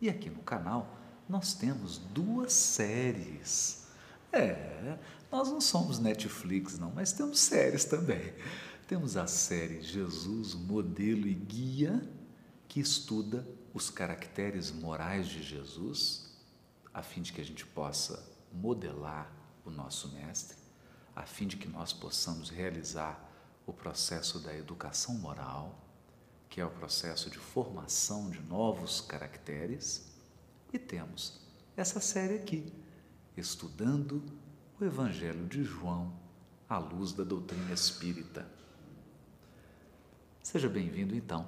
E 0.00 0.08
aqui 0.08 0.28
no 0.28 0.42
canal 0.42 0.98
nós 1.28 1.54
temos 1.54 1.98
duas 1.98 2.52
séries. 2.52 3.81
É, 4.32 4.98
nós 5.30 5.48
não 5.50 5.60
somos 5.60 5.98
Netflix, 5.98 6.78
não, 6.78 6.90
mas 6.90 7.12
temos 7.12 7.38
séries 7.38 7.84
também. 7.84 8.34
Temos 8.88 9.16
a 9.16 9.26
série 9.26 9.82
Jesus, 9.82 10.54
Modelo 10.54 11.26
e 11.26 11.34
Guia, 11.34 12.02
que 12.66 12.80
estuda 12.80 13.46
os 13.74 13.90
caracteres 13.90 14.70
morais 14.70 15.28
de 15.28 15.42
Jesus, 15.42 16.32
a 16.92 17.02
fim 17.02 17.22
de 17.22 17.32
que 17.32 17.40
a 17.40 17.44
gente 17.44 17.64
possa 17.66 18.22
modelar 18.52 19.30
o 19.64 19.70
nosso 19.70 20.08
Mestre, 20.12 20.56
a 21.14 21.24
fim 21.24 21.46
de 21.46 21.56
que 21.56 21.68
nós 21.68 21.92
possamos 21.92 22.50
realizar 22.50 23.30
o 23.66 23.72
processo 23.72 24.38
da 24.38 24.54
educação 24.54 25.14
moral, 25.14 25.78
que 26.48 26.60
é 26.60 26.64
o 26.64 26.70
processo 26.70 27.30
de 27.30 27.38
formação 27.38 28.28
de 28.28 28.40
novos 28.40 29.00
caracteres, 29.00 30.10
e 30.72 30.78
temos 30.78 31.40
essa 31.76 32.00
série 32.00 32.34
aqui, 32.36 32.72
estudando 33.36 34.22
o 34.80 34.84
Evangelho 34.84 35.46
de 35.46 35.62
João 35.64 36.12
à 36.68 36.78
luz 36.78 37.12
da 37.12 37.24
doutrina 37.24 37.72
espírita. 37.72 38.46
Seja 40.42 40.68
bem-vindo, 40.68 41.14
então, 41.14 41.46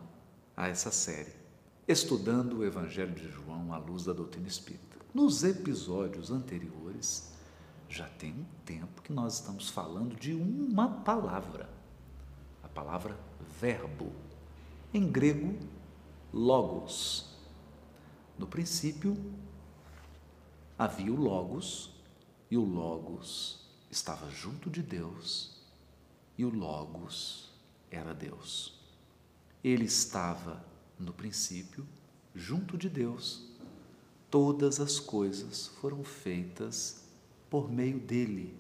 a 0.56 0.68
essa 0.68 0.90
série, 0.90 1.44
Estudando 1.86 2.58
o 2.58 2.64
Evangelho 2.64 3.14
de 3.14 3.28
João 3.28 3.70
à 3.74 3.76
luz 3.76 4.06
da 4.06 4.14
doutrina 4.14 4.48
espírita. 4.48 4.96
Nos 5.12 5.44
episódios 5.44 6.30
anteriores, 6.30 7.30
já 7.90 8.08
tem 8.08 8.32
um 8.32 8.46
tempo 8.64 9.02
que 9.02 9.12
nós 9.12 9.34
estamos 9.34 9.68
falando 9.68 10.16
de 10.16 10.32
uma 10.32 10.88
palavra, 10.88 11.68
a 12.62 12.68
palavra 12.68 13.14
verbo, 13.60 14.10
em 14.94 15.06
grego, 15.12 15.58
logos. 16.32 17.36
No 18.38 18.46
princípio, 18.46 19.14
havia 20.78 21.12
o 21.12 21.16
logos, 21.16 21.94
e 22.50 22.56
o 22.56 22.64
Logos 22.64 23.66
estava 23.90 24.30
junto 24.30 24.70
de 24.70 24.82
Deus, 24.82 25.56
e 26.36 26.44
o 26.44 26.50
Logos 26.50 27.50
era 27.90 28.14
Deus. 28.14 28.80
Ele 29.62 29.84
estava 29.84 30.64
no 30.98 31.12
princípio 31.12 31.86
junto 32.34 32.76
de 32.76 32.88
Deus. 32.88 33.48
Todas 34.30 34.80
as 34.80 35.00
coisas 35.00 35.68
foram 35.80 36.04
feitas 36.04 37.04
por 37.48 37.70
meio 37.70 37.98
dele, 38.00 38.56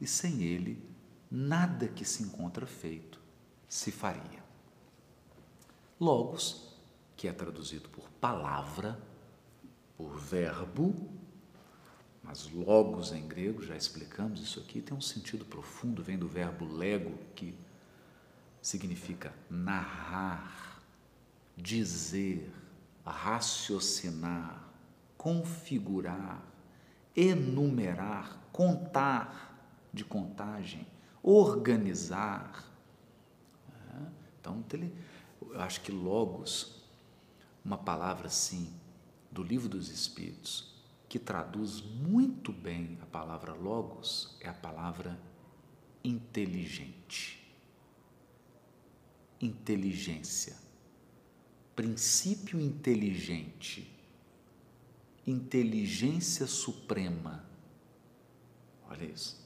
e 0.00 0.06
sem 0.06 0.42
ele, 0.42 0.82
nada 1.30 1.88
que 1.88 2.04
se 2.04 2.22
encontra 2.22 2.66
feito 2.66 3.20
se 3.68 3.92
faria. 3.92 4.42
Logos, 5.98 6.76
que 7.16 7.28
é 7.28 7.32
traduzido 7.32 7.88
por 7.88 8.08
palavra, 8.20 9.00
por 9.96 10.16
verbo, 10.18 11.19
mas 12.30 12.48
logos 12.52 13.10
em 13.10 13.26
grego, 13.26 13.60
já 13.60 13.76
explicamos 13.76 14.40
isso 14.40 14.60
aqui, 14.60 14.80
tem 14.80 14.96
um 14.96 15.00
sentido 15.00 15.44
profundo, 15.44 16.00
vem 16.00 16.16
do 16.16 16.28
verbo 16.28 16.64
lego, 16.64 17.18
que 17.34 17.52
significa 18.62 19.34
narrar, 19.50 20.80
dizer, 21.56 22.48
raciocinar, 23.04 24.62
configurar, 25.18 26.40
enumerar, 27.16 28.38
contar 28.52 29.88
de 29.92 30.04
contagem, 30.04 30.86
organizar. 31.24 32.64
Então, 34.40 34.64
eu 35.50 35.60
acho 35.60 35.80
que 35.80 35.90
logos, 35.90 36.80
uma 37.64 37.76
palavra 37.76 38.28
assim, 38.28 38.72
do 39.32 39.42
livro 39.42 39.68
dos 39.68 39.88
Espíritos, 39.90 40.79
que 41.10 41.18
traduz 41.18 41.82
muito 41.82 42.52
bem 42.52 42.96
a 43.02 43.06
palavra 43.06 43.52
logos, 43.52 44.36
é 44.40 44.48
a 44.48 44.54
palavra 44.54 45.20
inteligente. 46.04 47.52
Inteligência. 49.40 50.56
Princípio 51.74 52.60
inteligente. 52.60 53.92
Inteligência 55.26 56.46
suprema. 56.46 57.44
Olha 58.88 59.04
isso. 59.04 59.44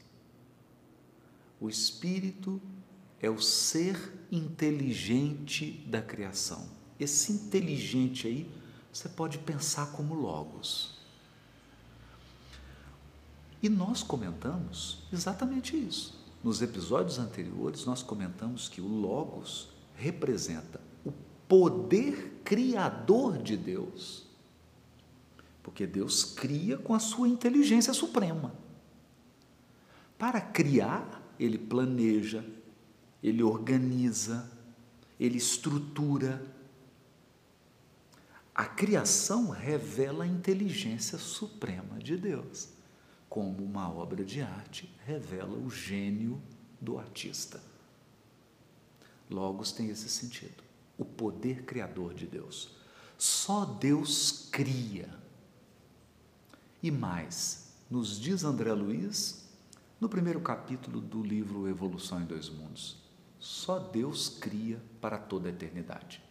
O 1.58 1.70
espírito 1.70 2.60
é 3.18 3.30
o 3.30 3.40
ser 3.40 4.26
inteligente 4.30 5.82
da 5.86 6.02
criação. 6.02 6.68
Esse 7.00 7.32
inteligente 7.32 8.26
aí, 8.26 8.50
você 8.92 9.08
pode 9.08 9.38
pensar 9.38 9.92
como 9.92 10.12
logos. 10.12 10.93
E 13.64 13.68
nós 13.70 14.02
comentamos 14.02 14.98
exatamente 15.10 15.74
isso. 15.74 16.22
Nos 16.42 16.60
episódios 16.60 17.18
anteriores, 17.18 17.86
nós 17.86 18.02
comentamos 18.02 18.68
que 18.68 18.82
o 18.82 18.86
Logos 18.86 19.70
representa 19.94 20.82
o 21.02 21.10
poder 21.48 22.42
criador 22.44 23.38
de 23.38 23.56
Deus. 23.56 24.26
Porque 25.62 25.86
Deus 25.86 26.24
cria 26.24 26.76
com 26.76 26.92
a 26.92 26.98
sua 26.98 27.26
inteligência 27.26 27.94
suprema. 27.94 28.52
Para 30.18 30.42
criar, 30.42 31.22
ele 31.40 31.56
planeja, 31.56 32.44
ele 33.22 33.42
organiza, 33.42 34.46
ele 35.18 35.38
estrutura. 35.38 36.46
A 38.54 38.66
criação 38.66 39.48
revela 39.48 40.24
a 40.24 40.28
inteligência 40.28 41.16
suprema 41.16 41.98
de 41.98 42.18
Deus 42.18 42.73
como 43.34 43.64
uma 43.64 43.92
obra 43.92 44.24
de 44.24 44.40
arte 44.40 44.88
revela 45.04 45.58
o 45.58 45.68
gênio 45.68 46.40
do 46.80 47.00
artista. 47.00 47.60
Logos 49.28 49.72
tem 49.72 49.88
esse 49.88 50.08
sentido, 50.08 50.62
o 50.96 51.04
poder 51.04 51.64
criador 51.64 52.14
de 52.14 52.28
Deus. 52.28 52.76
Só 53.18 53.64
Deus 53.64 54.48
cria. 54.52 55.12
E 56.80 56.92
mais, 56.92 57.72
nos 57.90 58.20
diz 58.20 58.44
André 58.44 58.72
Luiz, 58.72 59.44
no 60.00 60.08
primeiro 60.08 60.40
capítulo 60.40 61.00
do 61.00 61.20
livro 61.20 61.68
Evolução 61.68 62.20
em 62.20 62.26
Dois 62.26 62.48
Mundos, 62.48 63.02
só 63.40 63.80
Deus 63.80 64.28
cria 64.28 64.80
para 65.00 65.18
toda 65.18 65.48
a 65.48 65.50
eternidade. 65.50 66.22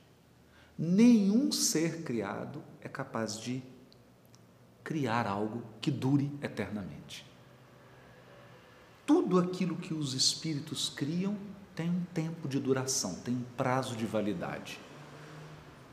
Nenhum 0.77 1.51
ser 1.51 2.03
criado 2.03 2.63
é 2.79 2.87
capaz 2.87 3.37
de 3.37 3.61
criar 4.83 5.25
algo 5.25 5.63
que 5.81 5.89
dure 5.89 6.31
eternamente. 6.41 7.25
Tudo 9.05 9.39
aquilo 9.39 9.75
que 9.75 9.93
os 9.93 10.13
espíritos 10.13 10.89
criam 10.89 11.37
tem 11.75 11.89
um 11.89 12.03
tempo 12.13 12.47
de 12.47 12.59
duração, 12.59 13.15
tem 13.15 13.33
um 13.33 13.43
prazo 13.57 13.95
de 13.95 14.05
validade. 14.05 14.79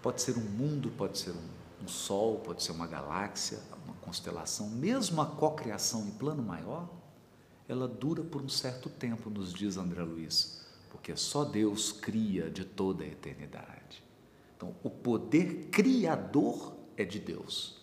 Pode 0.03 0.21
ser 0.21 0.37
um 0.37 0.43
mundo, 0.43 0.91
pode 0.97 1.19
ser 1.19 1.31
um, 1.31 1.85
um 1.85 1.89
sol, 1.89 2.39
pode 2.41 2.63
ser 2.63 2.73
uma 2.73 2.87
galáxia, 2.87 3.59
uma 3.85 3.95
constelação, 3.95 4.69
mesmo 4.69 5.21
a 5.21 5.27
cocriação 5.27 6.07
em 6.07 6.11
plano 6.11 6.43
maior, 6.43 6.89
ela 7.69 7.87
dura 7.87 8.23
por 8.23 8.43
um 8.43 8.49
certo 8.49 8.89
tempo, 8.89 9.31
nos 9.31 9.53
diz 9.53 9.77
André 9.77 10.03
Luiz, 10.03 10.67
porque 10.91 11.17
só 11.17 11.45
Deus 11.45 11.93
cria 11.93 12.51
de 12.51 12.65
toda 12.65 13.05
a 13.05 13.07
eternidade. 13.07 14.03
Então, 14.57 14.75
o 14.83 14.91
poder 14.91 15.69
criador 15.71 16.77
é 16.97 17.05
de 17.05 17.19
Deus 17.19 17.80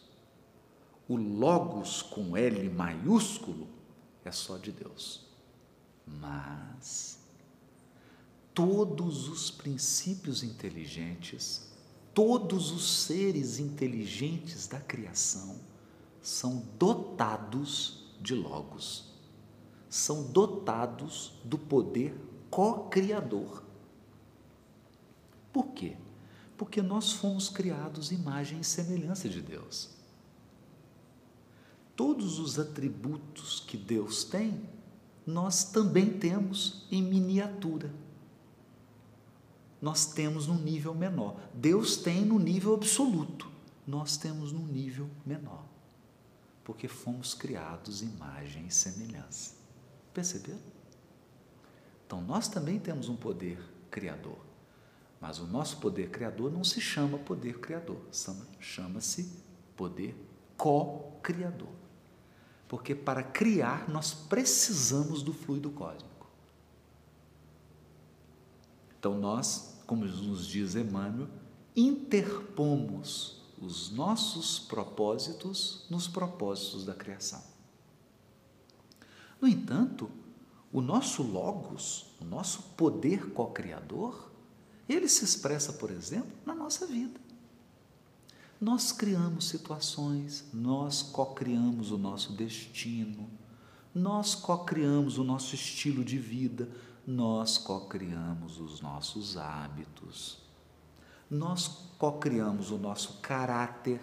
o 1.08 1.16
Logos 1.16 2.02
com 2.02 2.36
L 2.36 2.70
maiúsculo 2.70 3.68
é 4.26 4.32
só 4.32 4.58
de 4.58 4.72
Deus. 4.72 5.26
Mas 6.06 7.20
todos 8.54 9.30
os 9.30 9.50
princípios 9.50 10.44
inteligentes, 10.44 11.70
todos 12.14 12.72
os 12.72 13.04
seres 13.04 13.60
inteligentes 13.60 14.68
da 14.68 14.80
criação 14.80 15.60
são 16.22 16.66
dotados 16.78 18.14
de 18.20 18.36
Logos, 18.36 19.14
são 19.90 20.24
dotados 20.24 21.34
do 21.46 21.58
poder 21.58 22.20
co-criador. 22.50 23.64
Por 25.54 25.68
quê? 25.68 25.96
Porque 26.58 26.82
nós 26.82 27.14
fomos 27.14 27.48
criados 27.48 28.12
imagem 28.12 28.60
e 28.60 28.64
semelhança 28.64 29.30
de 29.30 29.42
Deus 29.42 29.97
todos 31.98 32.38
os 32.38 32.60
atributos 32.60 33.60
que 33.60 33.76
Deus 33.76 34.24
tem, 34.24 34.62
nós 35.26 35.66
também 35.66 36.18
temos 36.18 36.86
em 36.92 37.02
miniatura. 37.02 37.92
Nós 39.82 40.06
temos 40.06 40.48
num 40.48 40.60
nível 40.60 40.94
menor. 40.94 41.38
Deus 41.54 41.98
tem 41.98 42.24
no 42.24 42.38
nível 42.40 42.76
absoluto, 42.76 43.50
nós 43.86 44.16
temos 44.16 44.52
num 44.52 44.66
nível 44.66 45.10
menor. 45.26 45.66
Porque 46.64 46.88
fomos 46.88 47.34
criados 47.34 48.02
imagem 48.02 48.68
e 48.68 48.72
semelhança. 48.72 49.56
Perceberam? 50.14 50.60
Então 52.06 52.22
nós 52.22 52.48
também 52.48 52.80
temos 52.80 53.10
um 53.10 53.16
poder 53.16 53.60
criador. 53.90 54.38
Mas 55.20 55.40
o 55.40 55.48
nosso 55.48 55.78
poder 55.78 56.12
criador 56.12 56.52
não 56.52 56.64
se 56.64 56.80
chama 56.80 57.18
poder 57.18 57.60
criador, 57.60 58.00
chama-se 58.60 59.32
poder 59.76 60.16
co-criador. 60.56 61.87
Porque 62.68 62.94
para 62.94 63.24
criar 63.24 63.90
nós 63.90 64.14
precisamos 64.14 65.24
do 65.24 65.34
fluido 65.34 65.70
cósmico. 65.70 66.28
Então 69.00 69.18
nós, 69.18 69.82
como 69.86 70.06
nos 70.06 70.48
diz 70.48 70.76
Emmanuel, 70.76 71.30
interpomos 71.76 73.42
os 73.62 73.90
nossos 73.92 74.60
propósitos 74.60 75.86
nos 75.90 76.08
propósitos 76.08 76.86
da 76.86 76.94
criação. 76.94 77.42
No 79.40 79.48
entanto, 79.48 80.10
o 80.72 80.82
nosso 80.82 81.24
logos, 81.24 82.08
o 82.20 82.26
nosso 82.26 82.62
poder 82.76 83.32
co-criador, 83.32 84.32
ele 84.90 85.08
se 85.08 85.24
expressa, 85.24 85.74
por 85.74 85.92
exemplo, 85.92 86.32
na 86.46 86.54
nossa 86.54 86.86
vida. 86.86 87.20
Nós 88.60 88.92
criamos 88.92 89.48
situações, 89.50 90.46
nós 90.52 91.04
co-criamos 91.04 91.92
o 91.92 91.98
nosso 91.98 92.34
destino, 92.34 93.30
nós 93.94 94.34
co-criamos 94.34 95.20
o 95.20 95.24
nosso 95.24 95.54
estilo 95.54 96.04
de 96.04 96.18
vida, 96.18 96.68
nós 97.06 97.58
co-criamos 97.58 98.60
os 98.60 98.82
nossos 98.82 99.38
hábitos, 99.38 100.40
nós 101.30 101.68
co-criamos 102.00 102.72
o 102.72 102.78
nosso 102.78 103.20
caráter, 103.22 104.02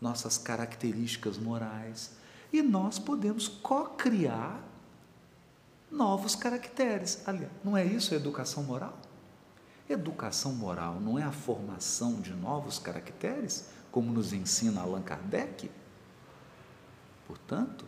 nossas 0.00 0.38
características 0.38 1.36
morais 1.36 2.16
e 2.52 2.62
nós 2.62 2.98
podemos 2.98 3.46
co-criar 3.46 4.62
novos 5.90 6.34
caracteres. 6.34 7.26
Aliás, 7.26 7.52
não 7.62 7.76
é 7.76 7.84
isso 7.84 8.14
a 8.14 8.16
educação 8.16 8.62
moral? 8.62 8.98
Educação 9.88 10.54
moral 10.54 10.98
não 10.98 11.18
é 11.18 11.22
a 11.22 11.32
formação 11.32 12.20
de 12.20 12.32
novos 12.32 12.78
caracteres, 12.78 13.68
como 13.92 14.10
nos 14.10 14.32
ensina 14.32 14.80
Allan 14.80 15.02
Kardec? 15.02 15.70
Portanto, 17.26 17.84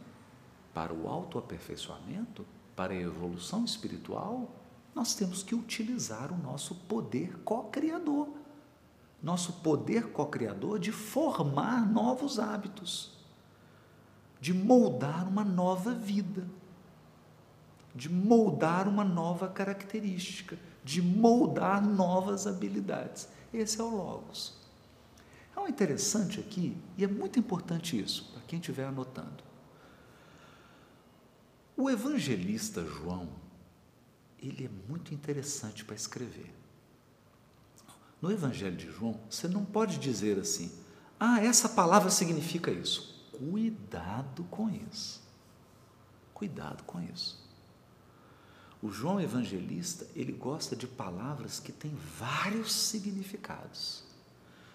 para 0.75 0.93
o 0.93 1.09
autoaperfeiçoamento, 1.09 2.45
para 2.75 2.93
a 2.93 2.97
evolução 2.97 3.65
espiritual, 3.65 4.51
nós 4.95 5.15
temos 5.15 5.43
que 5.43 5.55
utilizar 5.55 6.31
o 6.33 6.37
nosso 6.37 6.75
poder 6.75 7.39
co-criador. 7.45 8.29
Nosso 9.23 9.55
poder 9.55 10.13
co-criador 10.13 10.79
de 10.79 10.93
formar 10.93 11.87
novos 11.91 12.39
hábitos, 12.39 13.13
de 14.39 14.53
moldar 14.53 15.27
uma 15.27 15.45
nova 15.45 15.95
vida, 15.95 16.47
de 17.95 18.11
moldar 18.13 18.87
uma 18.87 19.05
nova 19.05 19.49
característica, 19.49 20.59
de 20.87 21.03
moldar 21.03 21.85
novas 21.85 22.47
habilidades. 22.47 23.29
Esse 23.53 23.81
é 23.81 23.83
o 23.83 23.91
Logos. 23.91 24.55
É 25.57 25.59
um 25.59 25.67
interessante 25.67 26.39
aqui, 26.39 26.77
e 26.97 27.03
é 27.03 27.09
muito 27.09 27.41
importante 27.41 28.01
isso, 28.01 28.31
para 28.33 28.43
quem 28.43 28.61
estiver 28.61 28.85
anotando. 28.85 29.43
O 31.77 31.91
evangelista 31.91 32.85
João, 32.85 33.29
ele 34.39 34.67
é 34.67 34.71
muito 34.89 35.13
interessante 35.13 35.85
para 35.85 35.97
escrever. 35.97 36.55
No 38.23 38.31
Evangelho 38.31 38.77
de 38.77 38.89
João, 38.91 39.21
você 39.29 39.49
não 39.49 39.65
pode 39.65 39.99
dizer 39.99 40.39
assim, 40.39 40.73
ah, 41.19 41.43
essa 41.43 41.69
palavra 41.69 42.11
significa 42.11 42.71
isso. 42.71 43.29
Cuidado 43.33 44.45
com 44.45 44.71
isso. 44.71 45.21
Cuidado 46.33 46.85
com 46.85 47.03
isso. 47.03 47.45
O 48.83 48.91
João 48.91 49.21
Evangelista, 49.21 50.07
ele 50.15 50.33
gosta 50.33 50.77
de 50.77 50.87
palavras 50.87 51.59
que 51.59 51.73
têm 51.73 51.97
vários 52.19 52.73
significados, 52.73 54.05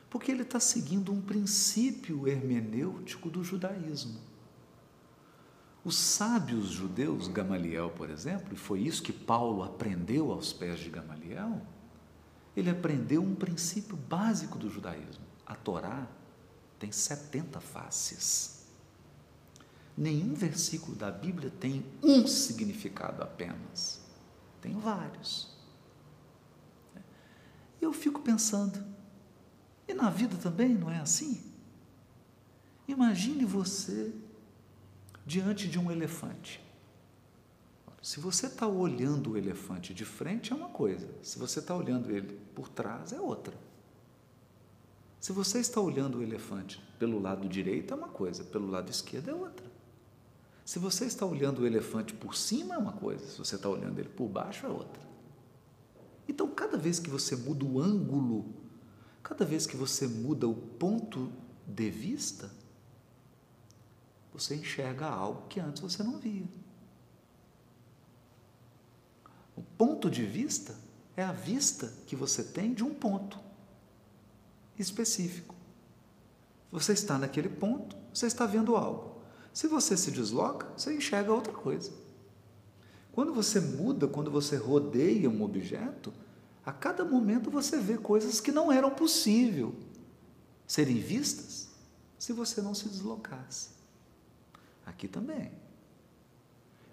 porque 0.10 0.32
ele 0.32 0.42
está 0.42 0.60
seguindo 0.60 1.14
um 1.14 1.22
princípio 1.22 2.28
hermenêutico 2.28 3.30
do 3.30 3.44
judaísmo. 3.44 4.20
Os 5.84 5.96
sábios 5.96 6.70
judeus, 6.70 7.28
Gamaliel, 7.28 7.90
por 7.92 8.10
exemplo, 8.10 8.54
e 8.54 8.58
foi 8.58 8.82
isso 8.82 9.02
que 9.02 9.14
Paulo 9.14 9.64
aprendeu 9.64 10.32
aos 10.32 10.54
pés 10.54 10.80
de 10.80 10.90
Gamaliel, 10.90 11.62
ele 12.56 12.70
aprendeu 12.70 13.24
um 13.24 13.34
princípio 13.34 13.96
básico 13.96 14.58
do 14.58 14.70
judaísmo. 14.70 15.24
A 15.46 15.56
Torá 15.56 16.08
tem 16.78 16.92
70 16.92 17.60
faces. 17.60 18.61
Nenhum 19.98 20.34
versículo 20.34 20.96
da 20.96 21.12
Bíblia 21.12 21.52
tem 21.60 21.86
um 22.02 22.26
significado 22.26 23.22
apenas. 23.22 24.02
Tem 24.62 24.78
vários. 24.80 25.50
Eu 27.82 27.92
fico 27.92 28.22
pensando, 28.22 28.84
e 29.88 29.94
na 29.94 30.10
vida 30.10 30.38
também 30.38 30.70
não 30.70 30.90
é 30.90 31.00
assim? 31.00 31.42
Imagine 32.88 33.44
você 33.46 34.14
diante 35.26 35.68
de 35.68 35.80
um 35.80 35.92
elefante. 35.92 36.62
Se 38.02 38.20
você 38.20 38.48
está 38.48 38.68
olhando 38.68 39.32
o 39.32 39.38
elefante 39.38 39.94
de 39.94 40.06
frente, 40.06 40.52
é 40.52 40.56
uma 40.56 40.70
coisa, 40.70 41.08
se 41.22 41.38
você 41.38 41.60
está 41.60 41.76
olhando 41.76 42.12
ele 42.12 42.40
por 42.56 42.68
trás, 42.68 43.14
é 43.14 43.20
outra. 43.20 43.56
Se 45.20 45.32
você 45.32 45.60
está 45.60 45.80
olhando 45.80 46.18
o 46.18 46.24
elefante 46.24 46.84
pelo 46.98 47.20
lado 47.20 47.48
direito, 47.48 47.94
é 47.94 47.98
uma 47.98 48.08
coisa, 48.08 48.44
pelo 48.44 48.68
lado 48.68 48.90
esquerdo, 48.90 49.30
é 49.30 49.36
outra. 49.36 49.71
Se 50.72 50.80
você 50.80 51.04
está 51.04 51.26
olhando 51.26 51.64
o 51.64 51.68
elefante 51.68 52.14
por 52.14 52.34
cima, 52.34 52.76
é 52.76 52.78
uma 52.78 52.94
coisa, 52.94 53.28
se 53.28 53.38
você 53.38 53.58
está 53.58 53.68
olhando 53.68 54.00
ele 54.00 54.08
por 54.08 54.30
baixo, 54.30 54.66
é 54.66 54.70
outra. 54.70 55.04
Então, 56.30 56.50
cada 56.50 56.78
vez 56.78 56.98
que 56.98 57.10
você 57.10 57.36
muda 57.36 57.66
o 57.66 57.78
ângulo, 57.78 58.46
cada 59.22 59.44
vez 59.44 59.68
que 59.68 59.76
você 59.76 60.08
muda 60.08 60.48
o 60.48 60.56
ponto 60.56 61.30
de 61.68 61.90
vista, 61.90 62.50
você 64.32 64.56
enxerga 64.56 65.08
algo 65.08 65.46
que 65.50 65.60
antes 65.60 65.82
você 65.82 66.04
não 66.04 66.18
via. 66.18 66.48
O 69.58 69.62
ponto 69.78 70.10
de 70.10 70.26
vista 70.26 70.74
é 71.18 71.24
a 71.26 71.34
vista 71.34 71.92
que 72.08 72.16
você 72.16 72.46
tem 72.46 72.74
de 72.74 72.82
um 72.82 72.94
ponto 72.94 73.38
específico. 74.80 75.54
Você 76.72 76.94
está 76.94 77.18
naquele 77.18 77.50
ponto, 77.50 77.98
você 78.14 78.26
está 78.26 78.46
vendo 78.46 78.78
algo. 78.78 79.11
Se 79.54 79.68
você 79.68 79.98
se 79.98 80.12
desloca, 80.12 80.68
você 80.78 80.96
enxerga 80.96 81.34
outra 81.34 81.54
coisa. 81.54 81.92
Quando 83.12 83.34
você 83.34 83.60
muda, 83.60 84.08
quando 84.08 84.32
você 84.32 84.56
rodeia 84.56 85.30
um 85.30 85.44
objeto, 85.44 86.14
a 86.66 86.72
cada 86.72 87.04
momento 87.04 87.52
você 87.52 87.78
vê 87.78 87.98
coisas 87.98 88.40
que 88.40 88.52
não 88.52 88.72
eram 88.72 88.92
possível 88.92 89.76
serem 90.66 91.00
vistas 91.00 91.70
se 92.18 92.32
você 92.32 92.62
não 92.62 92.74
se 92.74 92.88
deslocasse. 92.88 93.70
Aqui 94.86 95.08
também. 95.08 95.52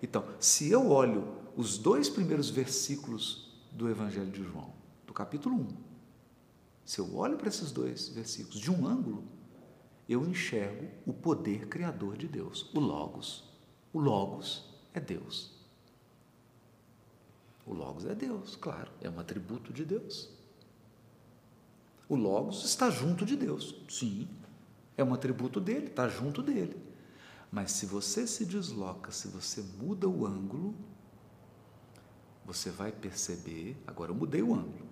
Então, 0.02 0.24
se 0.40 0.70
eu 0.70 0.90
olho 0.90 1.36
os 1.56 1.78
dois 1.78 2.08
primeiros 2.08 2.50
versículos 2.50 3.52
do 3.70 3.88
Evangelho 3.88 4.30
de 4.30 4.42
João, 4.42 4.72
do 5.06 5.12
capítulo 5.12 5.54
1, 5.56 5.68
se 6.84 6.98
eu 6.98 7.16
olho 7.16 7.36
para 7.36 7.48
esses 7.48 7.70
dois 7.70 8.08
versículos 8.08 8.58
de 8.58 8.70
um 8.70 8.86
ângulo, 8.86 9.22
eu 10.08 10.26
enxergo 10.26 10.88
o 11.04 11.12
poder 11.12 11.68
criador 11.68 12.16
de 12.16 12.26
Deus, 12.26 12.70
o 12.74 12.80
Logos. 12.80 13.44
O 13.92 14.00
Logos 14.00 14.64
é 14.94 15.00
Deus. 15.00 15.52
O 17.66 17.74
Logos 17.74 18.06
é 18.06 18.14
Deus, 18.14 18.56
claro, 18.56 18.90
é 19.02 19.10
um 19.10 19.20
atributo 19.20 19.72
de 19.72 19.84
Deus. 19.84 20.30
O 22.08 22.16
Logos 22.16 22.64
está 22.64 22.88
junto 22.88 23.26
de 23.26 23.36
Deus, 23.36 23.74
sim, 23.86 24.26
é 24.96 25.04
um 25.04 25.12
atributo 25.12 25.60
dele, 25.60 25.88
está 25.88 26.08
junto 26.08 26.42
dele. 26.42 26.76
Mas 27.52 27.72
se 27.72 27.84
você 27.84 28.26
se 28.26 28.46
desloca, 28.46 29.10
se 29.10 29.28
você 29.28 29.62
muda 29.78 30.08
o 30.08 30.26
ângulo, 30.26 30.74
você 32.46 32.70
vai 32.70 32.90
perceber, 32.90 33.76
agora 33.86 34.10
eu 34.10 34.14
mudei 34.14 34.42
o 34.42 34.54
ângulo, 34.54 34.86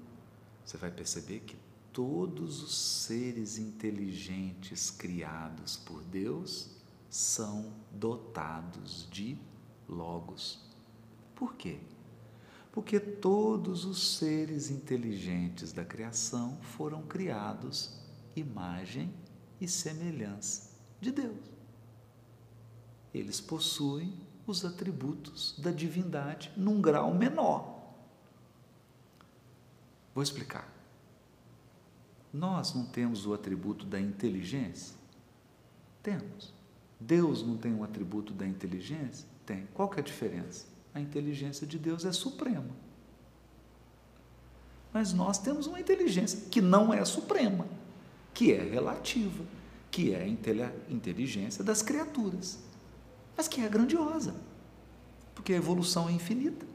você 0.63 0.77
vai 0.77 0.91
perceber 0.91 1.41
que 1.41 1.57
todos 1.97 2.63
os 2.63 2.77
seres 2.77 3.57
inteligentes 3.57 4.91
criados 4.91 5.79
por 5.79 6.03
Deus 6.03 6.69
são 7.09 7.73
dotados 7.91 9.09
de 9.11 9.39
logos. 9.89 10.61
Por 11.35 11.55
quê? 11.55 11.81
Porque 12.71 13.01
todos 13.01 13.87
os 13.87 14.19
seres 14.19 14.71
inteligentes 14.71 15.73
da 15.73 15.87
criação 15.87 16.59
foram 16.61 17.01
criados 17.07 17.99
imagem 18.37 19.11
e 19.59 19.67
semelhança 19.67 20.73
de 21.01 21.11
Deus. 21.11 21.51
Eles 23.15 23.41
possuem 23.41 24.13
os 24.47 24.67
atributos 24.67 25.59
da 25.59 25.71
divindade 25.71 26.53
num 26.59 26.79
grau 26.79 27.15
menor. 27.15 27.75
Vou 30.15 30.23
explicar. 30.23 30.76
Nós 32.37 32.75
não 32.75 32.85
temos 32.85 33.25
o 33.25 33.33
atributo 33.33 33.87
da 33.87 33.99
inteligência? 33.99 34.95
Temos. 36.03 36.53
Deus 37.01 37.43
não 37.43 37.57
tem 37.57 37.73
um 37.73 37.83
atributo 37.83 38.35
da 38.35 38.47
inteligência? 38.47 39.27
Tem. 39.47 39.67
Qual 39.73 39.89
que 39.89 39.99
é 39.99 40.03
a 40.03 40.05
diferença? 40.05 40.67
A 40.93 41.01
inteligência 41.01 41.67
de 41.67 41.79
Deus 41.79 42.05
é 42.05 42.13
suprema. 42.13 42.77
Mas 44.93 45.15
nós 45.15 45.39
temos 45.39 45.67
uma 45.67 45.81
inteligência 45.81 46.51
que 46.51 46.61
não 46.61 46.93
é 46.93 47.03
suprema, 47.07 47.67
que 48.35 48.53
é 48.53 48.63
relativa, 48.63 49.43
que 49.91 50.13
é 50.13 50.23
a 50.23 50.29
inteligência 50.91 51.65
das 51.65 51.81
criaturas, 51.81 52.59
mas 53.35 53.49
que 53.49 53.63
é 53.63 53.69
grandiosa, 53.69 54.35
porque 55.35 55.55
a 55.55 55.57
evolução 55.57 56.07
é 56.07 56.13
infinita. 56.13 56.67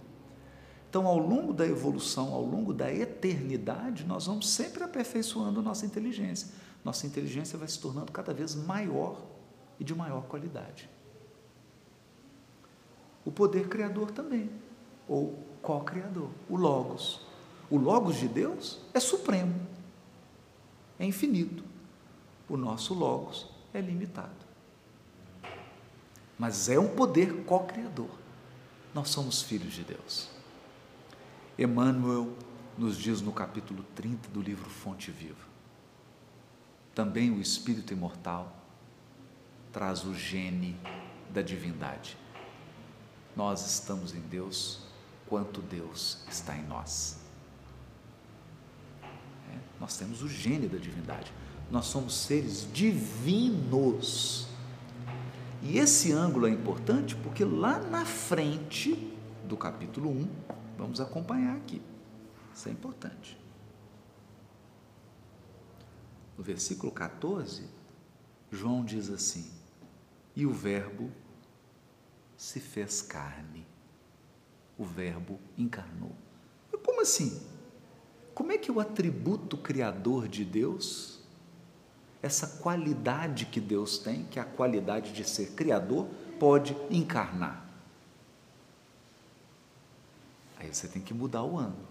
Então, 0.92 1.08
ao 1.08 1.18
longo 1.18 1.54
da 1.54 1.66
evolução, 1.66 2.34
ao 2.34 2.44
longo 2.44 2.74
da 2.74 2.94
eternidade, 2.94 4.04
nós 4.04 4.26
vamos 4.26 4.50
sempre 4.50 4.84
aperfeiçoando 4.84 5.62
nossa 5.62 5.86
inteligência. 5.86 6.50
Nossa 6.84 7.08
inteligência 7.08 7.58
vai 7.58 7.70
se 7.70 7.80
tornando 7.80 8.12
cada 8.12 8.34
vez 8.34 8.56
maior 8.56 9.22
e 9.80 9.86
de 9.86 9.96
maior 9.96 10.24
qualidade. 10.24 10.90
O 13.24 13.32
poder 13.32 13.70
criador 13.70 14.12
também, 14.12 14.52
ou 15.08 15.40
co-criador, 15.62 16.30
o 16.50 16.58
Logos. 16.58 17.22
O 17.70 17.78
Logos 17.78 18.18
de 18.18 18.28
Deus 18.28 18.82
é 18.94 19.00
supremo, 19.00 19.56
é 21.00 21.06
infinito. 21.06 21.64
O 22.50 22.58
nosso 22.58 22.94
Logos 22.94 23.48
é 23.74 23.80
limitado. 23.80 24.46
Mas 26.38 26.68
é 26.68 26.78
um 26.78 26.90
poder 26.90 27.46
co-criador. 27.46 28.10
Nós 28.94 29.08
somos 29.08 29.42
filhos 29.42 29.72
de 29.72 29.86
Deus. 29.86 30.41
Emmanuel 31.64 32.36
nos 32.76 32.98
diz 32.98 33.22
no 33.22 33.32
capítulo 33.32 33.86
30 33.96 34.30
do 34.30 34.42
livro 34.42 34.68
Fonte 34.68 35.12
Viva. 35.12 35.46
Também 36.96 37.30
o 37.30 37.40
espírito 37.40 37.94
imortal 37.94 38.52
traz 39.72 40.04
o 40.04 40.16
gene 40.16 40.76
da 41.30 41.44
divindade. 41.44 42.18
Nós 43.36 43.66
estamos 43.66 44.16
em 44.16 44.22
Deus 44.22 44.82
quanto 45.28 45.62
Deus 45.62 46.24
está 46.30 46.58
em 46.58 46.64
nós. 46.64 47.20
É, 49.04 49.58
nós 49.80 49.96
temos 49.98 50.24
o 50.24 50.28
gene 50.28 50.68
da 50.68 50.80
divindade. 50.80 51.32
Nós 51.70 51.86
somos 51.86 52.16
seres 52.16 52.68
divinos. 52.74 54.48
E 55.62 55.78
esse 55.78 56.12
ângulo 56.12 56.48
é 56.48 56.50
importante 56.50 57.16
porque 57.16 57.46
lá 57.46 57.78
na 57.80 58.04
frente 58.04 59.16
do 59.48 59.56
capítulo 59.56 60.10
1, 60.10 60.28
Vamos 60.78 61.00
acompanhar 61.00 61.56
aqui. 61.58 61.82
Isso 62.54 62.70
é 62.70 62.72
importante. 62.72 63.40
No 66.38 66.44
versículo 66.44 66.92
14, 66.92 67.66
João 68.52 68.84
diz 68.84 69.10
assim: 69.10 69.50
E 70.36 70.46
o 70.46 70.52
Verbo 70.52 71.12
se 72.36 72.60
fez 72.60 73.02
carne. 73.02 73.66
O 74.78 74.84
Verbo 74.84 75.40
encarnou. 75.58 76.16
Como 76.84 77.02
assim? 77.02 77.42
Como 78.34 78.52
é 78.52 78.58
que 78.58 78.72
o 78.72 78.80
atributo 78.80 79.58
criador 79.58 80.28
de 80.28 80.44
Deus, 80.44 81.20
essa 82.22 82.60
qualidade 82.60 83.46
que 83.46 83.60
Deus 83.60 83.98
tem, 83.98 84.26
que 84.26 84.40
é 84.40 84.42
a 84.42 84.46
qualidade 84.46 85.14
de 85.14 85.24
ser 85.24 85.52
criador, 85.52 86.08
pode 86.40 86.76
encarnar? 86.90 87.71
Aí 90.62 90.72
você 90.72 90.88
tem 90.88 91.02
que 91.02 91.14
mudar 91.14 91.42
o 91.44 91.58
ângulo. 91.58 91.88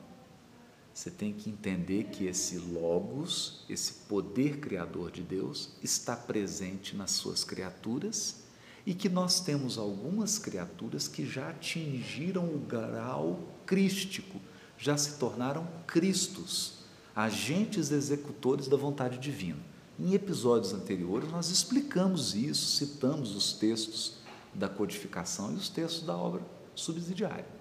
Você 0.95 1.11
tem 1.11 1.33
que 1.33 1.51
entender 1.51 2.05
que 2.05 2.27
esse 2.27 2.57
Logos, 2.57 3.65
esse 3.69 3.93
poder 4.09 4.61
criador 4.61 5.11
de 5.11 5.23
Deus, 5.23 5.71
está 5.83 6.15
presente 6.15 6.97
nas 6.97 7.11
suas 7.11 7.43
criaturas 7.43 8.45
e 8.87 8.95
que 8.95 9.09
nós 9.09 9.41
temos 9.41 9.77
algumas 9.77 10.39
criaturas 10.39 11.09
que 11.09 11.27
já 11.27 11.51
atingiram 11.51 12.45
o 12.45 12.59
grau 12.59 13.41
crístico, 13.67 14.41
já 14.79 14.97
se 14.97 15.19
tornaram 15.19 15.67
cristos, 15.87 16.75
agentes 17.15 17.91
executores 17.91 18.69
da 18.69 18.77
vontade 18.77 19.19
divina. 19.19 19.59
Em 19.99 20.15
episódios 20.15 20.73
anteriores, 20.73 21.29
nós 21.31 21.51
explicamos 21.51 22.37
isso, 22.37 22.77
citamos 22.77 23.35
os 23.35 23.53
textos 23.53 24.15
da 24.55 24.69
codificação 24.69 25.53
e 25.53 25.57
os 25.57 25.69
textos 25.69 26.05
da 26.05 26.17
obra 26.17 26.43
subsidiária. 26.75 27.60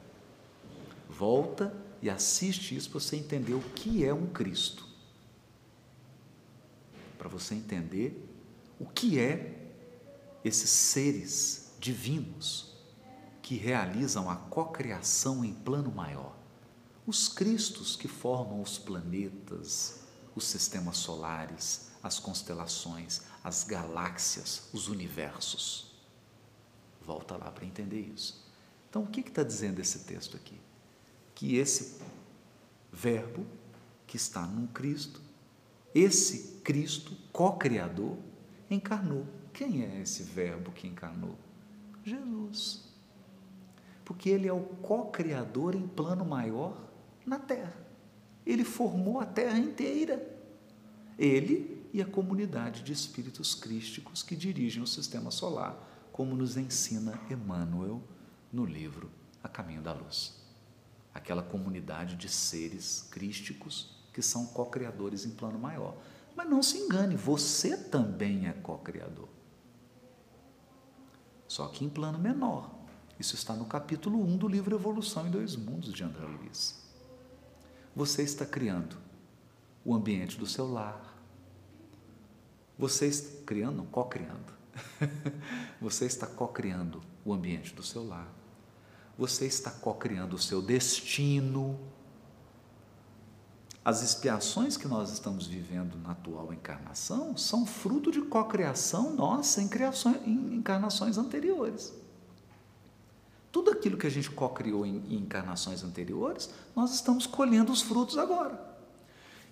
Volta 1.19 1.75
e 2.01 2.09
assiste 2.09 2.73
isso 2.73 2.89
para 2.89 3.01
você 3.01 3.17
entender 3.17 3.53
o 3.53 3.59
que 3.59 4.05
é 4.05 4.13
um 4.13 4.27
Cristo. 4.27 4.87
Para 7.17 7.27
você 7.27 7.55
entender 7.55 8.25
o 8.79 8.85
que 8.85 9.19
é 9.19 9.69
esses 10.45 10.69
seres 10.69 11.73
divinos 11.77 12.73
que 13.41 13.55
realizam 13.55 14.29
a 14.29 14.37
cocriação 14.37 15.43
em 15.43 15.53
plano 15.53 15.91
maior. 15.91 16.37
Os 17.05 17.27
Cristos 17.27 17.97
que 17.97 18.07
formam 18.07 18.61
os 18.61 18.77
planetas, 18.77 20.05
os 20.33 20.45
sistemas 20.45 20.95
solares, 20.95 21.89
as 22.01 22.17
constelações, 22.17 23.23
as 23.43 23.65
galáxias, 23.65 24.69
os 24.71 24.87
universos. 24.87 25.91
Volta 27.01 27.35
lá 27.35 27.51
para 27.51 27.65
entender 27.65 28.09
isso. 28.15 28.41
Então, 28.89 29.03
o 29.03 29.07
que 29.07 29.19
está 29.19 29.43
dizendo 29.43 29.81
esse 29.81 29.99
texto 30.05 30.37
aqui? 30.37 30.68
Que 31.39 31.55
esse 31.55 32.01
Verbo 32.91 33.45
que 34.05 34.17
está 34.17 34.45
num 34.45 34.67
Cristo, 34.67 35.21
esse 35.95 36.59
Cristo, 36.63 37.15
co-criador, 37.31 38.17
encarnou 38.69 39.25
quem 39.53 39.85
é 39.85 40.01
esse 40.01 40.21
Verbo 40.21 40.69
que 40.73 40.85
encarnou? 40.85 41.37
Jesus. 42.03 42.83
Porque 44.03 44.29
ele 44.29 44.49
é 44.49 44.51
o 44.51 44.59
co-criador 44.59 45.75
em 45.75 45.87
plano 45.87 46.25
maior 46.25 46.77
na 47.25 47.39
Terra. 47.39 47.87
Ele 48.45 48.65
formou 48.65 49.21
a 49.21 49.25
Terra 49.25 49.57
inteira. 49.57 50.37
Ele 51.17 51.87
e 51.93 52.01
a 52.01 52.05
comunidade 52.05 52.83
de 52.83 52.91
espíritos 52.91 53.55
crísticos 53.55 54.21
que 54.21 54.35
dirigem 54.35 54.83
o 54.83 54.87
sistema 54.87 55.31
solar, 55.31 56.09
como 56.11 56.35
nos 56.35 56.57
ensina 56.57 57.17
Emmanuel 57.31 58.03
no 58.51 58.65
livro 58.65 59.09
A 59.41 59.47
Caminho 59.47 59.81
da 59.81 59.93
Luz. 59.93 60.38
Aquela 61.13 61.43
comunidade 61.43 62.15
de 62.15 62.29
seres 62.29 63.07
crísticos 63.11 63.97
que 64.13 64.21
são 64.21 64.45
co-criadores 64.47 65.25
em 65.25 65.31
plano 65.31 65.59
maior. 65.59 65.97
Mas 66.35 66.49
não 66.49 66.63
se 66.63 66.77
engane, 66.77 67.15
você 67.15 67.75
também 67.75 68.47
é 68.47 68.53
co-criador 68.53 69.27
só 71.49 71.67
que 71.67 71.83
em 71.83 71.89
plano 71.89 72.19
menor. 72.19 72.69
Isso 73.19 73.33
está 73.33 73.53
no 73.53 73.65
capítulo 73.65 74.21
1 74.23 74.37
do 74.37 74.47
livro 74.47 74.75
Evolução 74.75 75.27
em 75.27 75.31
Dois 75.31 75.55
Mundos 75.55 75.91
de 75.91 76.03
André 76.03 76.25
Luiz. 76.25 76.79
Você 77.95 78.21
está 78.21 78.45
criando 78.45 78.95
o 79.83 79.93
ambiente 79.93 80.37
do 80.37 80.45
seu 80.45 80.71
lar. 80.71 81.17
Você 82.77 83.07
está 83.07 83.43
criando, 83.45 83.83
co-criando. 83.85 84.53
Você 85.81 86.05
está 86.05 86.27
co-criando 86.27 87.01
o 87.25 87.33
ambiente 87.33 87.73
do 87.73 87.83
seu 87.83 88.07
lar. 88.07 88.31
Você 89.19 89.45
está 89.45 89.69
co-criando 89.69 90.35
o 90.35 90.39
seu 90.39 90.63
destino 90.63 91.79
as 93.83 94.03
expiações 94.03 94.77
que 94.77 94.87
nós 94.87 95.11
estamos 95.11 95.47
vivendo 95.47 95.97
na 95.97 96.11
atual 96.11 96.53
encarnação 96.53 97.35
são 97.35 97.65
fruto 97.65 98.11
de 98.11 98.21
cocriação 98.21 99.15
nossa 99.15 99.63
em, 99.63 99.67
criações, 99.67 100.17
em 100.27 100.55
encarnações 100.55 101.17
anteriores. 101.17 101.91
Tudo 103.51 103.71
aquilo 103.71 103.97
que 103.97 104.05
a 104.05 104.11
gente 104.11 104.29
cocriou 104.29 104.85
em, 104.85 104.97
em 105.09 105.15
encarnações 105.15 105.83
anteriores, 105.83 106.51
nós 106.75 106.93
estamos 106.93 107.25
colhendo 107.25 107.71
os 107.71 107.81
frutos 107.81 108.17
agora. 108.17 108.63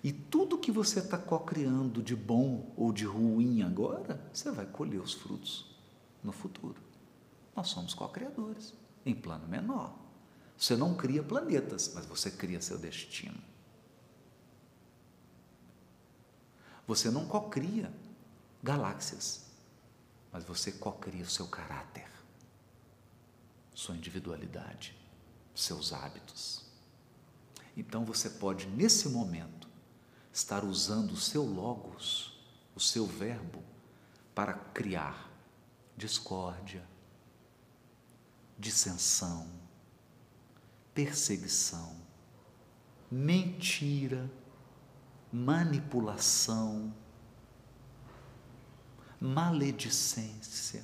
E 0.04 0.12
tudo 0.12 0.58
que 0.58 0.70
você 0.70 1.00
está 1.00 1.18
cocriando 1.18 2.00
de 2.00 2.14
bom 2.14 2.72
ou 2.76 2.92
de 2.92 3.04
ruim 3.06 3.62
agora, 3.62 4.24
você 4.32 4.52
vai 4.52 4.66
colher 4.66 5.00
os 5.00 5.14
frutos 5.14 5.76
no 6.22 6.30
futuro. 6.30 6.76
Nós 7.56 7.66
somos 7.66 7.92
co-criadores, 7.92 8.72
em 9.10 9.14
plano 9.14 9.46
menor. 9.46 9.96
Você 10.56 10.76
não 10.76 10.94
cria 10.94 11.22
planetas, 11.22 11.92
mas 11.94 12.04
você 12.06 12.30
cria 12.30 12.60
seu 12.60 12.78
destino. 12.78 13.38
Você 16.86 17.10
não 17.10 17.26
cocria 17.26 17.92
galáxias, 18.62 19.46
mas 20.32 20.42
você 20.44 20.72
cocria 20.72 21.22
o 21.22 21.28
seu 21.30 21.46
caráter, 21.46 22.08
sua 23.74 23.94
individualidade, 23.94 24.96
seus 25.54 25.92
hábitos. 25.92 26.64
Então 27.76 28.04
você 28.04 28.28
pode, 28.30 28.66
nesse 28.66 29.08
momento, 29.08 29.68
estar 30.32 30.64
usando 30.64 31.12
o 31.12 31.16
seu 31.16 31.44
logos, 31.44 32.36
o 32.74 32.80
seu 32.80 33.06
verbo, 33.06 33.62
para 34.34 34.54
criar 34.54 35.30
discórdia, 35.96 36.84
dissensão, 38.58 39.46
perseguição, 40.92 41.96
mentira, 43.10 44.30
manipulação, 45.32 46.92
maledicência. 49.20 50.82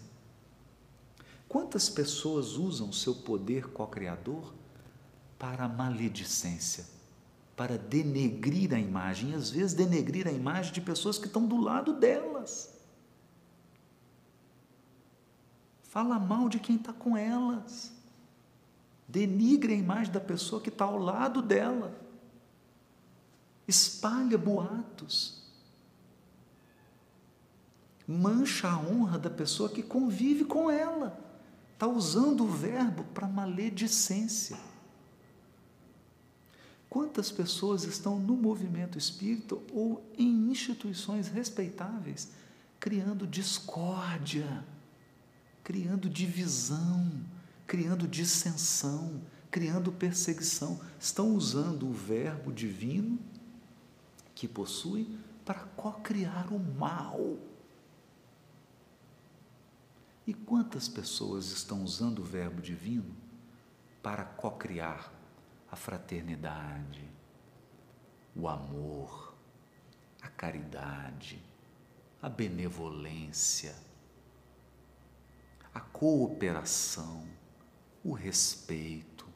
Quantas 1.48 1.88
pessoas 1.88 2.52
usam 2.52 2.92
seu 2.92 3.14
poder 3.14 3.68
co-criador 3.68 4.54
para 5.38 5.68
maledicência, 5.68 6.84
para 7.56 7.78
denegrir 7.78 8.72
a 8.72 8.78
imagem, 8.78 9.30
e 9.30 9.34
às 9.34 9.50
vezes 9.50 9.74
denegrir 9.74 10.26
a 10.26 10.32
imagem 10.32 10.72
de 10.72 10.80
pessoas 10.80 11.18
que 11.18 11.26
estão 11.26 11.46
do 11.46 11.56
lado 11.60 11.94
delas. 11.94 12.73
Fala 15.94 16.18
mal 16.18 16.48
de 16.48 16.58
quem 16.58 16.74
está 16.74 16.92
com 16.92 17.16
elas. 17.16 17.92
Denigre 19.06 19.74
a 19.74 19.76
imagem 19.76 20.12
da 20.12 20.18
pessoa 20.18 20.60
que 20.60 20.68
está 20.68 20.86
ao 20.86 20.98
lado 20.98 21.40
dela 21.40 21.96
espalha 23.68 24.36
boatos, 24.36 25.40
mancha 28.06 28.68
a 28.68 28.76
honra 28.76 29.18
da 29.20 29.30
pessoa 29.30 29.70
que 29.70 29.84
convive 29.84 30.44
com 30.44 30.68
ela, 30.68 31.16
está 31.72 31.86
usando 31.86 32.42
o 32.42 32.48
verbo 32.48 33.04
para 33.14 33.28
maledicência. 33.28 34.58
Quantas 36.90 37.30
pessoas 37.30 37.84
estão 37.84 38.18
no 38.18 38.36
movimento 38.36 38.98
espírita 38.98 39.56
ou 39.72 40.04
em 40.18 40.50
instituições 40.50 41.28
respeitáveis 41.28 42.32
criando 42.80 43.26
discórdia, 43.26 44.62
criando 45.64 46.08
divisão, 46.08 47.10
criando 47.66 48.06
dissensão, 48.06 49.20
criando 49.50 49.90
perseguição? 49.90 50.80
Estão 51.00 51.34
usando 51.34 51.88
o 51.88 51.92
verbo 51.92 52.52
divino 52.52 53.18
que 54.34 54.46
possui 54.46 55.18
para 55.44 55.60
co-criar 55.60 56.52
o 56.52 56.58
mal. 56.58 57.38
E 60.26 60.32
quantas 60.32 60.88
pessoas 60.88 61.50
estão 61.50 61.82
usando 61.84 62.20
o 62.20 62.24
Verbo 62.24 62.62
Divino 62.62 63.14
para 64.02 64.24
co-criar 64.24 65.12
a 65.70 65.76
fraternidade, 65.76 67.04
o 68.34 68.48
amor, 68.48 69.34
a 70.22 70.28
caridade, 70.28 71.42
a 72.22 72.28
benevolência, 72.28 73.74
a 75.74 75.80
cooperação, 75.80 77.26
o 78.04 78.12
respeito? 78.12 79.26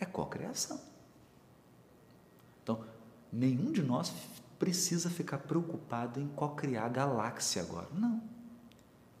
É 0.00 0.04
cocriação. 0.04 0.80
Então, 2.62 2.84
nenhum 3.32 3.70
de 3.70 3.82
nós 3.82 4.12
precisa 4.58 5.08
ficar 5.08 5.38
preocupado 5.38 6.20
em 6.20 6.26
co-criar 6.28 6.86
a 6.86 6.88
galáxia 6.88 7.62
agora. 7.62 7.88
Não. 7.92 8.22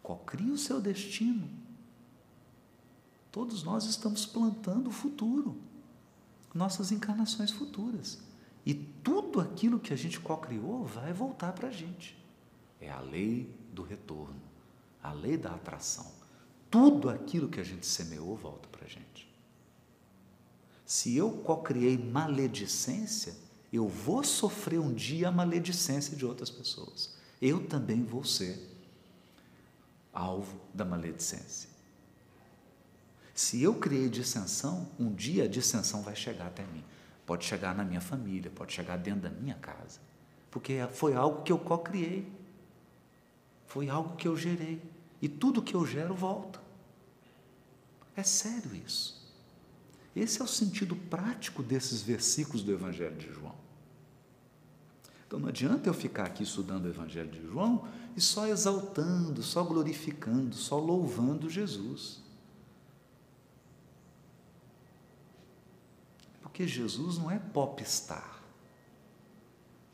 Co-cria 0.02 0.52
o 0.52 0.58
seu 0.58 0.80
destino. 0.80 1.48
Todos 3.30 3.62
nós 3.62 3.84
estamos 3.84 4.26
plantando 4.26 4.88
o 4.88 4.92
futuro, 4.92 5.60
nossas 6.54 6.92
encarnações 6.92 7.50
futuras. 7.50 8.18
E 8.66 8.74
tudo 8.74 9.40
aquilo 9.40 9.80
que 9.80 9.92
a 9.92 9.96
gente 9.96 10.20
co-criou 10.20 10.84
vai 10.84 11.12
voltar 11.12 11.52
para 11.52 11.68
a 11.68 11.72
gente. 11.72 12.16
É 12.80 12.90
a 12.90 13.00
lei 13.00 13.54
do 13.74 13.82
retorno, 13.82 14.40
a 15.02 15.12
lei 15.12 15.36
da 15.36 15.54
atração. 15.54 16.10
Tudo 16.70 17.10
aquilo 17.10 17.48
que 17.48 17.60
a 17.60 17.64
gente 17.64 17.84
semeou 17.84 18.36
volta 18.36 18.68
para 18.68 18.86
a 18.86 18.88
gente. 18.88 19.28
Se 20.86 21.16
eu 21.16 21.30
co-criei 21.30 21.98
maledicência, 21.98 23.34
eu 23.72 23.88
vou 23.88 24.22
sofrer 24.22 24.78
um 24.78 24.92
dia 24.92 25.28
a 25.28 25.32
maledicência 25.32 26.16
de 26.16 26.24
outras 26.24 26.50
pessoas. 26.50 27.14
Eu 27.40 27.66
também 27.66 28.02
vou 28.02 28.24
ser 28.24 28.58
alvo 30.12 30.60
da 30.72 30.84
maledicência. 30.84 31.68
Se 33.34 33.60
eu 33.60 33.74
criei 33.74 34.08
dissensão, 34.08 34.88
um 34.98 35.12
dia 35.12 35.44
a 35.44 35.48
dissensão 35.48 36.02
vai 36.02 36.14
chegar 36.14 36.46
até 36.46 36.64
mim. 36.66 36.84
Pode 37.26 37.44
chegar 37.44 37.74
na 37.74 37.84
minha 37.84 38.00
família, 38.00 38.50
pode 38.50 38.72
chegar 38.72 38.96
dentro 38.96 39.22
da 39.22 39.30
minha 39.30 39.56
casa. 39.56 39.98
Porque 40.50 40.86
foi 40.92 41.14
algo 41.14 41.42
que 41.42 41.50
eu 41.50 41.58
co-criei. 41.58 42.30
Foi 43.66 43.88
algo 43.88 44.16
que 44.16 44.28
eu 44.28 44.36
gerei. 44.36 44.80
E 45.20 45.28
tudo 45.28 45.62
que 45.62 45.74
eu 45.74 45.86
gero 45.86 46.14
volta. 46.14 46.60
É 48.16 48.22
sério 48.22 48.74
isso. 48.74 49.24
Esse 50.14 50.40
é 50.40 50.44
o 50.44 50.48
sentido 50.48 50.94
prático 50.94 51.62
desses 51.62 52.02
versículos 52.02 52.62
do 52.62 52.72
Evangelho 52.72 53.16
de 53.16 53.32
João. 53.32 53.54
Então 55.26 55.38
não 55.40 55.48
adianta 55.48 55.88
eu 55.88 55.94
ficar 55.94 56.26
aqui 56.26 56.44
estudando 56.44 56.84
o 56.84 56.88
Evangelho 56.88 57.30
de 57.30 57.42
João 57.42 57.88
e 58.16 58.20
só 58.20 58.46
exaltando, 58.46 59.42
só 59.42 59.64
glorificando, 59.64 60.54
só 60.54 60.78
louvando 60.78 61.50
Jesus. 61.50 62.20
Porque 66.40 66.68
Jesus 66.68 67.18
não 67.18 67.28
é 67.28 67.38
popstar. 67.38 68.40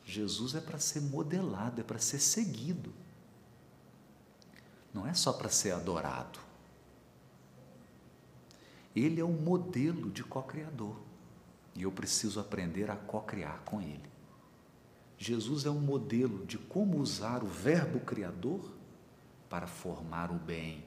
Jesus 0.05 0.53
é 0.53 0.61
para 0.61 0.77
ser 0.77 1.01
modelado, 1.01 1.81
é 1.81 1.83
para 1.83 1.97
ser 1.97 2.19
seguido. 2.19 2.93
Não 4.93 5.07
é 5.07 5.13
só 5.13 5.31
para 5.33 5.49
ser 5.49 5.71
adorado. 5.71 6.39
Ele 8.95 9.21
é 9.21 9.23
o 9.23 9.29
modelo 9.29 10.09
de 10.09 10.23
co-criador. 10.23 10.95
E 11.73 11.83
eu 11.83 11.91
preciso 11.91 12.39
aprender 12.39 12.91
a 12.91 12.95
co-criar 12.95 13.61
com 13.63 13.81
ele. 13.81 14.09
Jesus 15.17 15.65
é 15.65 15.69
um 15.69 15.79
modelo 15.79 16.45
de 16.45 16.57
como 16.57 16.97
usar 16.97 17.43
o 17.43 17.47
verbo 17.47 17.99
criador 17.99 18.59
para 19.49 19.67
formar 19.67 20.31
o 20.31 20.35
bem. 20.35 20.83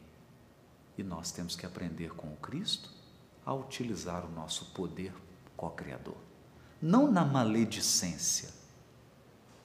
E 0.98 1.02
nós 1.02 1.32
temos 1.32 1.56
que 1.56 1.64
aprender 1.64 2.10
com 2.14 2.28
o 2.32 2.36
Cristo 2.36 2.90
a 3.46 3.54
utilizar 3.54 4.24
o 4.24 4.30
nosso 4.30 4.66
poder 4.72 5.12
co-criador. 5.56 6.16
Não 6.80 7.10
na 7.10 7.24
maledicência, 7.24 8.50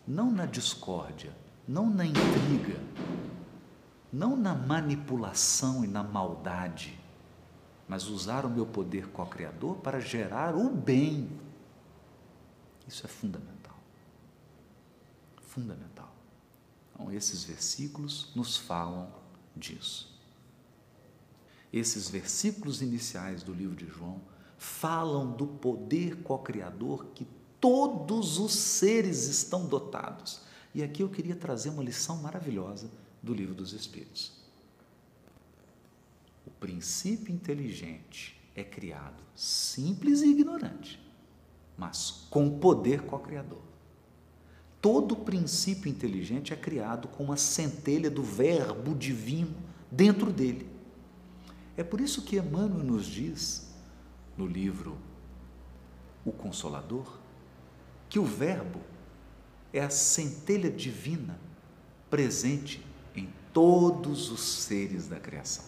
não 0.07 0.31
na 0.31 0.45
discórdia, 0.45 1.33
não 1.67 1.89
na 1.89 2.05
intriga, 2.05 2.79
não 4.11 4.35
na 4.35 4.55
manipulação 4.55 5.83
e 5.83 5.87
na 5.87 6.03
maldade, 6.03 6.99
mas 7.87 8.07
usar 8.07 8.45
o 8.45 8.49
meu 8.49 8.65
poder 8.65 9.07
co-criador 9.09 9.77
para 9.77 9.99
gerar 9.99 10.55
o 10.55 10.69
bem. 10.69 11.29
Isso 12.87 13.05
é 13.05 13.09
fundamental 13.09 13.59
fundamental. 15.59 16.13
Então, 16.93 17.11
esses 17.11 17.43
versículos 17.43 18.31
nos 18.35 18.55
falam 18.55 19.11
disso. 19.55 20.17
Esses 21.71 22.09
versículos 22.09 22.81
iniciais 22.81 23.43
do 23.43 23.53
livro 23.53 23.75
de 23.75 23.87
João 23.87 24.21
falam 24.57 25.31
do 25.31 25.45
poder 25.45 26.23
co-criador 26.23 27.07
que 27.13 27.27
todos 27.59 28.39
os 28.39 28.53
seres 28.53 29.27
estão 29.27 29.67
dotados. 29.67 30.41
E 30.73 30.81
aqui 30.81 31.03
eu 31.03 31.09
queria 31.09 31.35
trazer 31.35 31.69
uma 31.69 31.83
lição 31.83 32.17
maravilhosa 32.17 32.89
do 33.21 33.33
livro 33.33 33.53
dos 33.53 33.73
Espíritos. 33.73 34.31
O 36.45 36.51
princípio 36.51 37.33
inteligente 37.33 38.39
é 38.55 38.63
criado 38.63 39.23
simples 39.35 40.21
e 40.21 40.29
ignorante, 40.29 40.99
mas 41.77 42.27
com 42.29 42.59
poder 42.59 43.01
co-criador. 43.03 43.61
Todo 44.81 45.15
princípio 45.15 45.89
inteligente 45.89 46.53
é 46.53 46.55
criado 46.55 47.07
com 47.09 47.25
uma 47.25 47.37
centelha 47.37 48.09
do 48.09 48.23
Verbo 48.23 48.95
divino 48.95 49.55
dentro 49.91 50.31
dele. 50.31 50.69
É 51.75 51.83
por 51.83 51.99
isso 51.99 52.21
que 52.21 52.37
Emmanuel 52.37 52.83
nos 52.83 53.05
diz, 53.05 53.73
no 54.37 54.45
livro 54.45 54.97
O 56.25 56.31
Consolador, 56.31 57.19
que 58.09 58.19
o 58.19 58.25
Verbo 58.25 58.81
é 59.71 59.81
a 59.81 59.89
centelha 59.89 60.71
divina 60.71 61.39
presente 62.09 62.83
todos 63.53 64.31
os 64.31 64.41
seres 64.41 65.07
da 65.07 65.19
criação. 65.19 65.65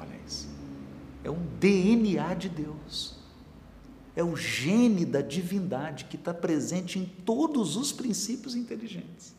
Olha 0.00 0.18
isso. 0.26 0.48
É 1.24 1.30
um 1.30 1.44
DNA 1.58 2.34
de 2.34 2.48
Deus 2.48 3.18
é 4.18 4.24
o 4.24 4.34
gene 4.34 5.06
da 5.06 5.20
divindade 5.20 6.06
que 6.06 6.16
está 6.16 6.34
presente 6.34 6.98
em 6.98 7.04
todos 7.04 7.76
os 7.76 7.92
princípios 7.92 8.56
inteligentes. 8.56 9.32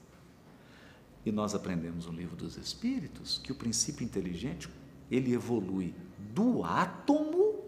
E 1.26 1.34
nós 1.34 1.54
aprendemos 1.54 2.06
no 2.06 2.14
livro 2.14 2.38
dos 2.38 2.56
Espíritos 2.56 3.41
que 3.43 3.52
o 3.52 3.56
princípio 3.56 4.06
inteligente 4.06 4.70
ele 5.12 5.34
evolui 5.34 5.93
do 6.34 6.64
átomo 6.64 7.60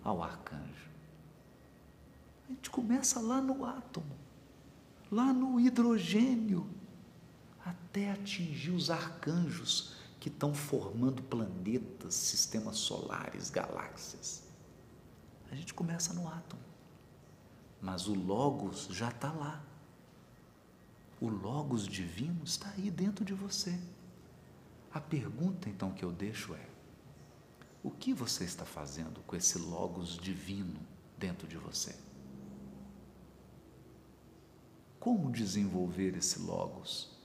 ao 0.00 0.22
arcanjo. 0.22 0.88
A 2.48 2.52
gente 2.52 2.70
começa 2.70 3.18
lá 3.20 3.40
no 3.40 3.64
átomo, 3.64 4.16
lá 5.10 5.32
no 5.32 5.58
hidrogênio, 5.58 6.68
até 7.68 8.10
atingir 8.10 8.70
os 8.70 8.90
arcanjos 8.90 9.94
que 10.20 10.28
estão 10.28 10.52
formando 10.52 11.22
planetas, 11.22 12.14
sistemas 12.14 12.76
solares, 12.78 13.50
galáxias. 13.50 14.42
A 15.50 15.54
gente 15.54 15.72
começa 15.72 16.12
no 16.12 16.28
átomo. 16.28 16.62
Mas 17.80 18.08
o 18.08 18.14
Logos 18.14 18.88
já 18.90 19.08
está 19.08 19.32
lá. 19.32 19.62
O 21.20 21.28
Logos 21.28 21.86
divino 21.86 22.42
está 22.44 22.68
aí 22.70 22.90
dentro 22.90 23.24
de 23.24 23.34
você. 23.34 23.78
A 24.92 25.00
pergunta 25.00 25.68
então 25.68 25.92
que 25.92 26.04
eu 26.04 26.12
deixo 26.12 26.54
é: 26.54 26.68
o 27.82 27.90
que 27.90 28.12
você 28.12 28.44
está 28.44 28.64
fazendo 28.64 29.20
com 29.22 29.36
esse 29.36 29.58
Logos 29.58 30.16
divino 30.16 30.80
dentro 31.16 31.46
de 31.46 31.56
você? 31.56 31.96
Como 34.98 35.30
desenvolver 35.30 36.16
esse 36.16 36.40
Logos? 36.40 37.17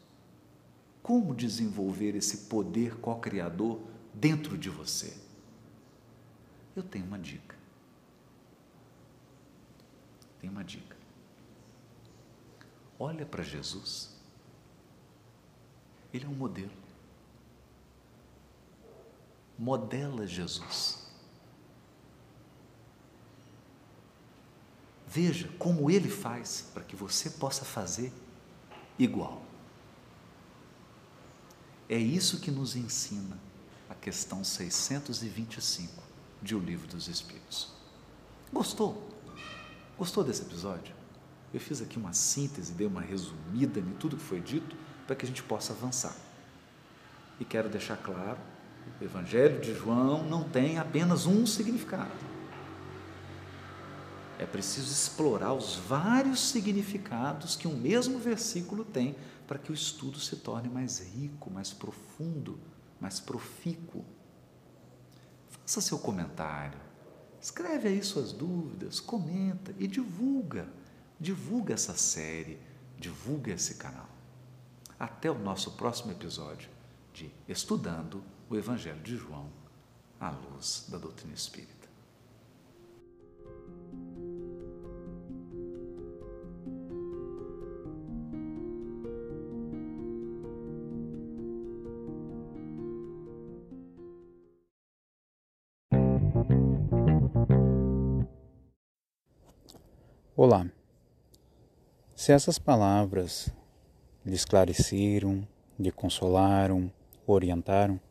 Como 1.04 1.36
desenvolver 1.36 2.16
esse 2.16 2.48
poder 2.48 2.96
co-criador 2.96 3.80
dentro 4.14 4.58
de 4.58 4.70
você? 4.70 5.16
Eu 6.76 6.82
tenho 6.82 7.06
uma 7.06 7.20
dica 7.20 7.54
tem 10.44 10.50
uma 10.50 10.62
dica. 10.62 10.98
Olha 13.00 13.26
para 13.26 13.42
Jesus. 13.42 14.10
Ele 16.14 16.26
é 16.26 16.28
um 16.28 16.34
modelo. 16.34 16.74
Modela 19.58 20.28
Jesus. 20.28 21.08
Veja 25.08 25.48
como 25.58 25.90
ele 25.90 26.10
faz 26.10 26.70
para 26.74 26.84
que 26.84 26.94
você 26.94 27.30
possa 27.30 27.64
fazer 27.64 28.12
igual. 29.00 29.42
É 31.94 31.98
isso 32.00 32.40
que 32.40 32.50
nos 32.50 32.76
ensina 32.76 33.38
a 33.88 33.94
questão 33.94 34.44
625 34.44 36.02
de 36.42 36.56
O 36.56 36.60
Livro 36.60 36.88
dos 36.88 37.08
Espíritos. 37.08 37.70
Gostou? 38.52 39.08
Gostou 39.96 40.24
desse 40.24 40.42
episódio? 40.42 40.96
Eu 41.54 41.60
fiz 41.60 41.84
aqui 41.84 42.00
uma 42.00 42.12
síntese, 42.12 42.74
dei 42.74 42.88
uma 42.88 43.00
resumida 43.00 43.80
em 43.80 43.94
tudo 44.00 44.18
que 44.18 44.24
foi 44.24 44.40
dito 44.40 44.76
para 45.06 45.16
que 45.16 45.24
a 45.24 45.28
gente 45.28 45.44
possa 45.44 45.72
avançar. 45.72 46.16
E 47.40 47.46
quero 47.46 47.70
deixar 47.70 47.98
claro: 47.98 48.40
o 49.00 49.04
Evangelho 49.04 49.62
de 49.62 49.76
João 49.76 50.28
não 50.28 50.50
tem 50.50 50.80
apenas 50.80 51.28
um 51.28 51.46
significado. 51.46 52.10
É 54.40 54.48
preciso 54.48 54.92
explorar 54.92 55.54
os 55.54 55.76
vários 55.76 56.40
significados 56.40 57.56
que 57.56 57.68
um 57.68 57.78
mesmo 57.78 58.18
versículo 58.18 58.84
tem 58.84 59.16
para 59.48 59.60
que 59.60 59.72
o 59.72 59.74
estudo 59.74 60.20
se 60.20 60.38
torne 60.38 60.70
mais 60.70 61.00
rico, 61.00 61.52
mais 61.52 61.74
profundo, 61.74 62.60
mais 63.00 63.20
profícuo. 63.20 64.06
Faça 65.50 65.82
seu 65.82 66.00
comentário, 66.00 66.80
Escreve 67.44 67.90
aí 67.90 68.02
suas 68.02 68.32
dúvidas, 68.32 69.02
comenta 69.02 69.76
e 69.78 69.86
divulga. 69.86 70.66
Divulga 71.20 71.74
essa 71.74 71.94
série, 71.94 72.58
divulga 72.98 73.52
esse 73.52 73.76
canal. 73.76 74.08
Até 74.98 75.30
o 75.30 75.38
nosso 75.38 75.72
próximo 75.72 76.14
episódio 76.14 76.70
de 77.14 77.30
Estudando 77.46 78.24
o 78.50 78.56
Evangelho 78.56 79.02
de 79.02 79.18
João 79.18 79.50
à 80.22 80.30
luz 80.30 80.86
da 80.88 80.98
doutrina 80.98 81.34
espírita. 81.34 81.83
Olá. 100.36 100.68
Se 102.16 102.32
essas 102.32 102.58
palavras 102.58 103.54
lhe 104.26 104.34
esclareceram, 104.34 105.48
lhe 105.78 105.92
consolaram, 105.92 106.92
orientaram, 107.28 108.02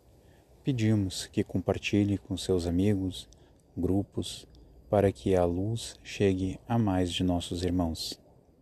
pedimos 0.62 1.26
que 1.26 1.42
compartilhe 1.42 2.18
com 2.18 2.36
seus 2.36 2.64
amigos, 2.64 3.28
grupos, 3.76 4.46
para 4.88 5.10
que 5.10 5.34
a 5.34 5.44
luz 5.44 5.96
chegue 6.04 6.60
a 6.68 6.78
mais 6.78 7.12
de 7.12 7.24
nossos 7.24 7.64
irmãos. 7.64 8.20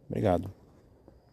Obrigado. 0.09 0.60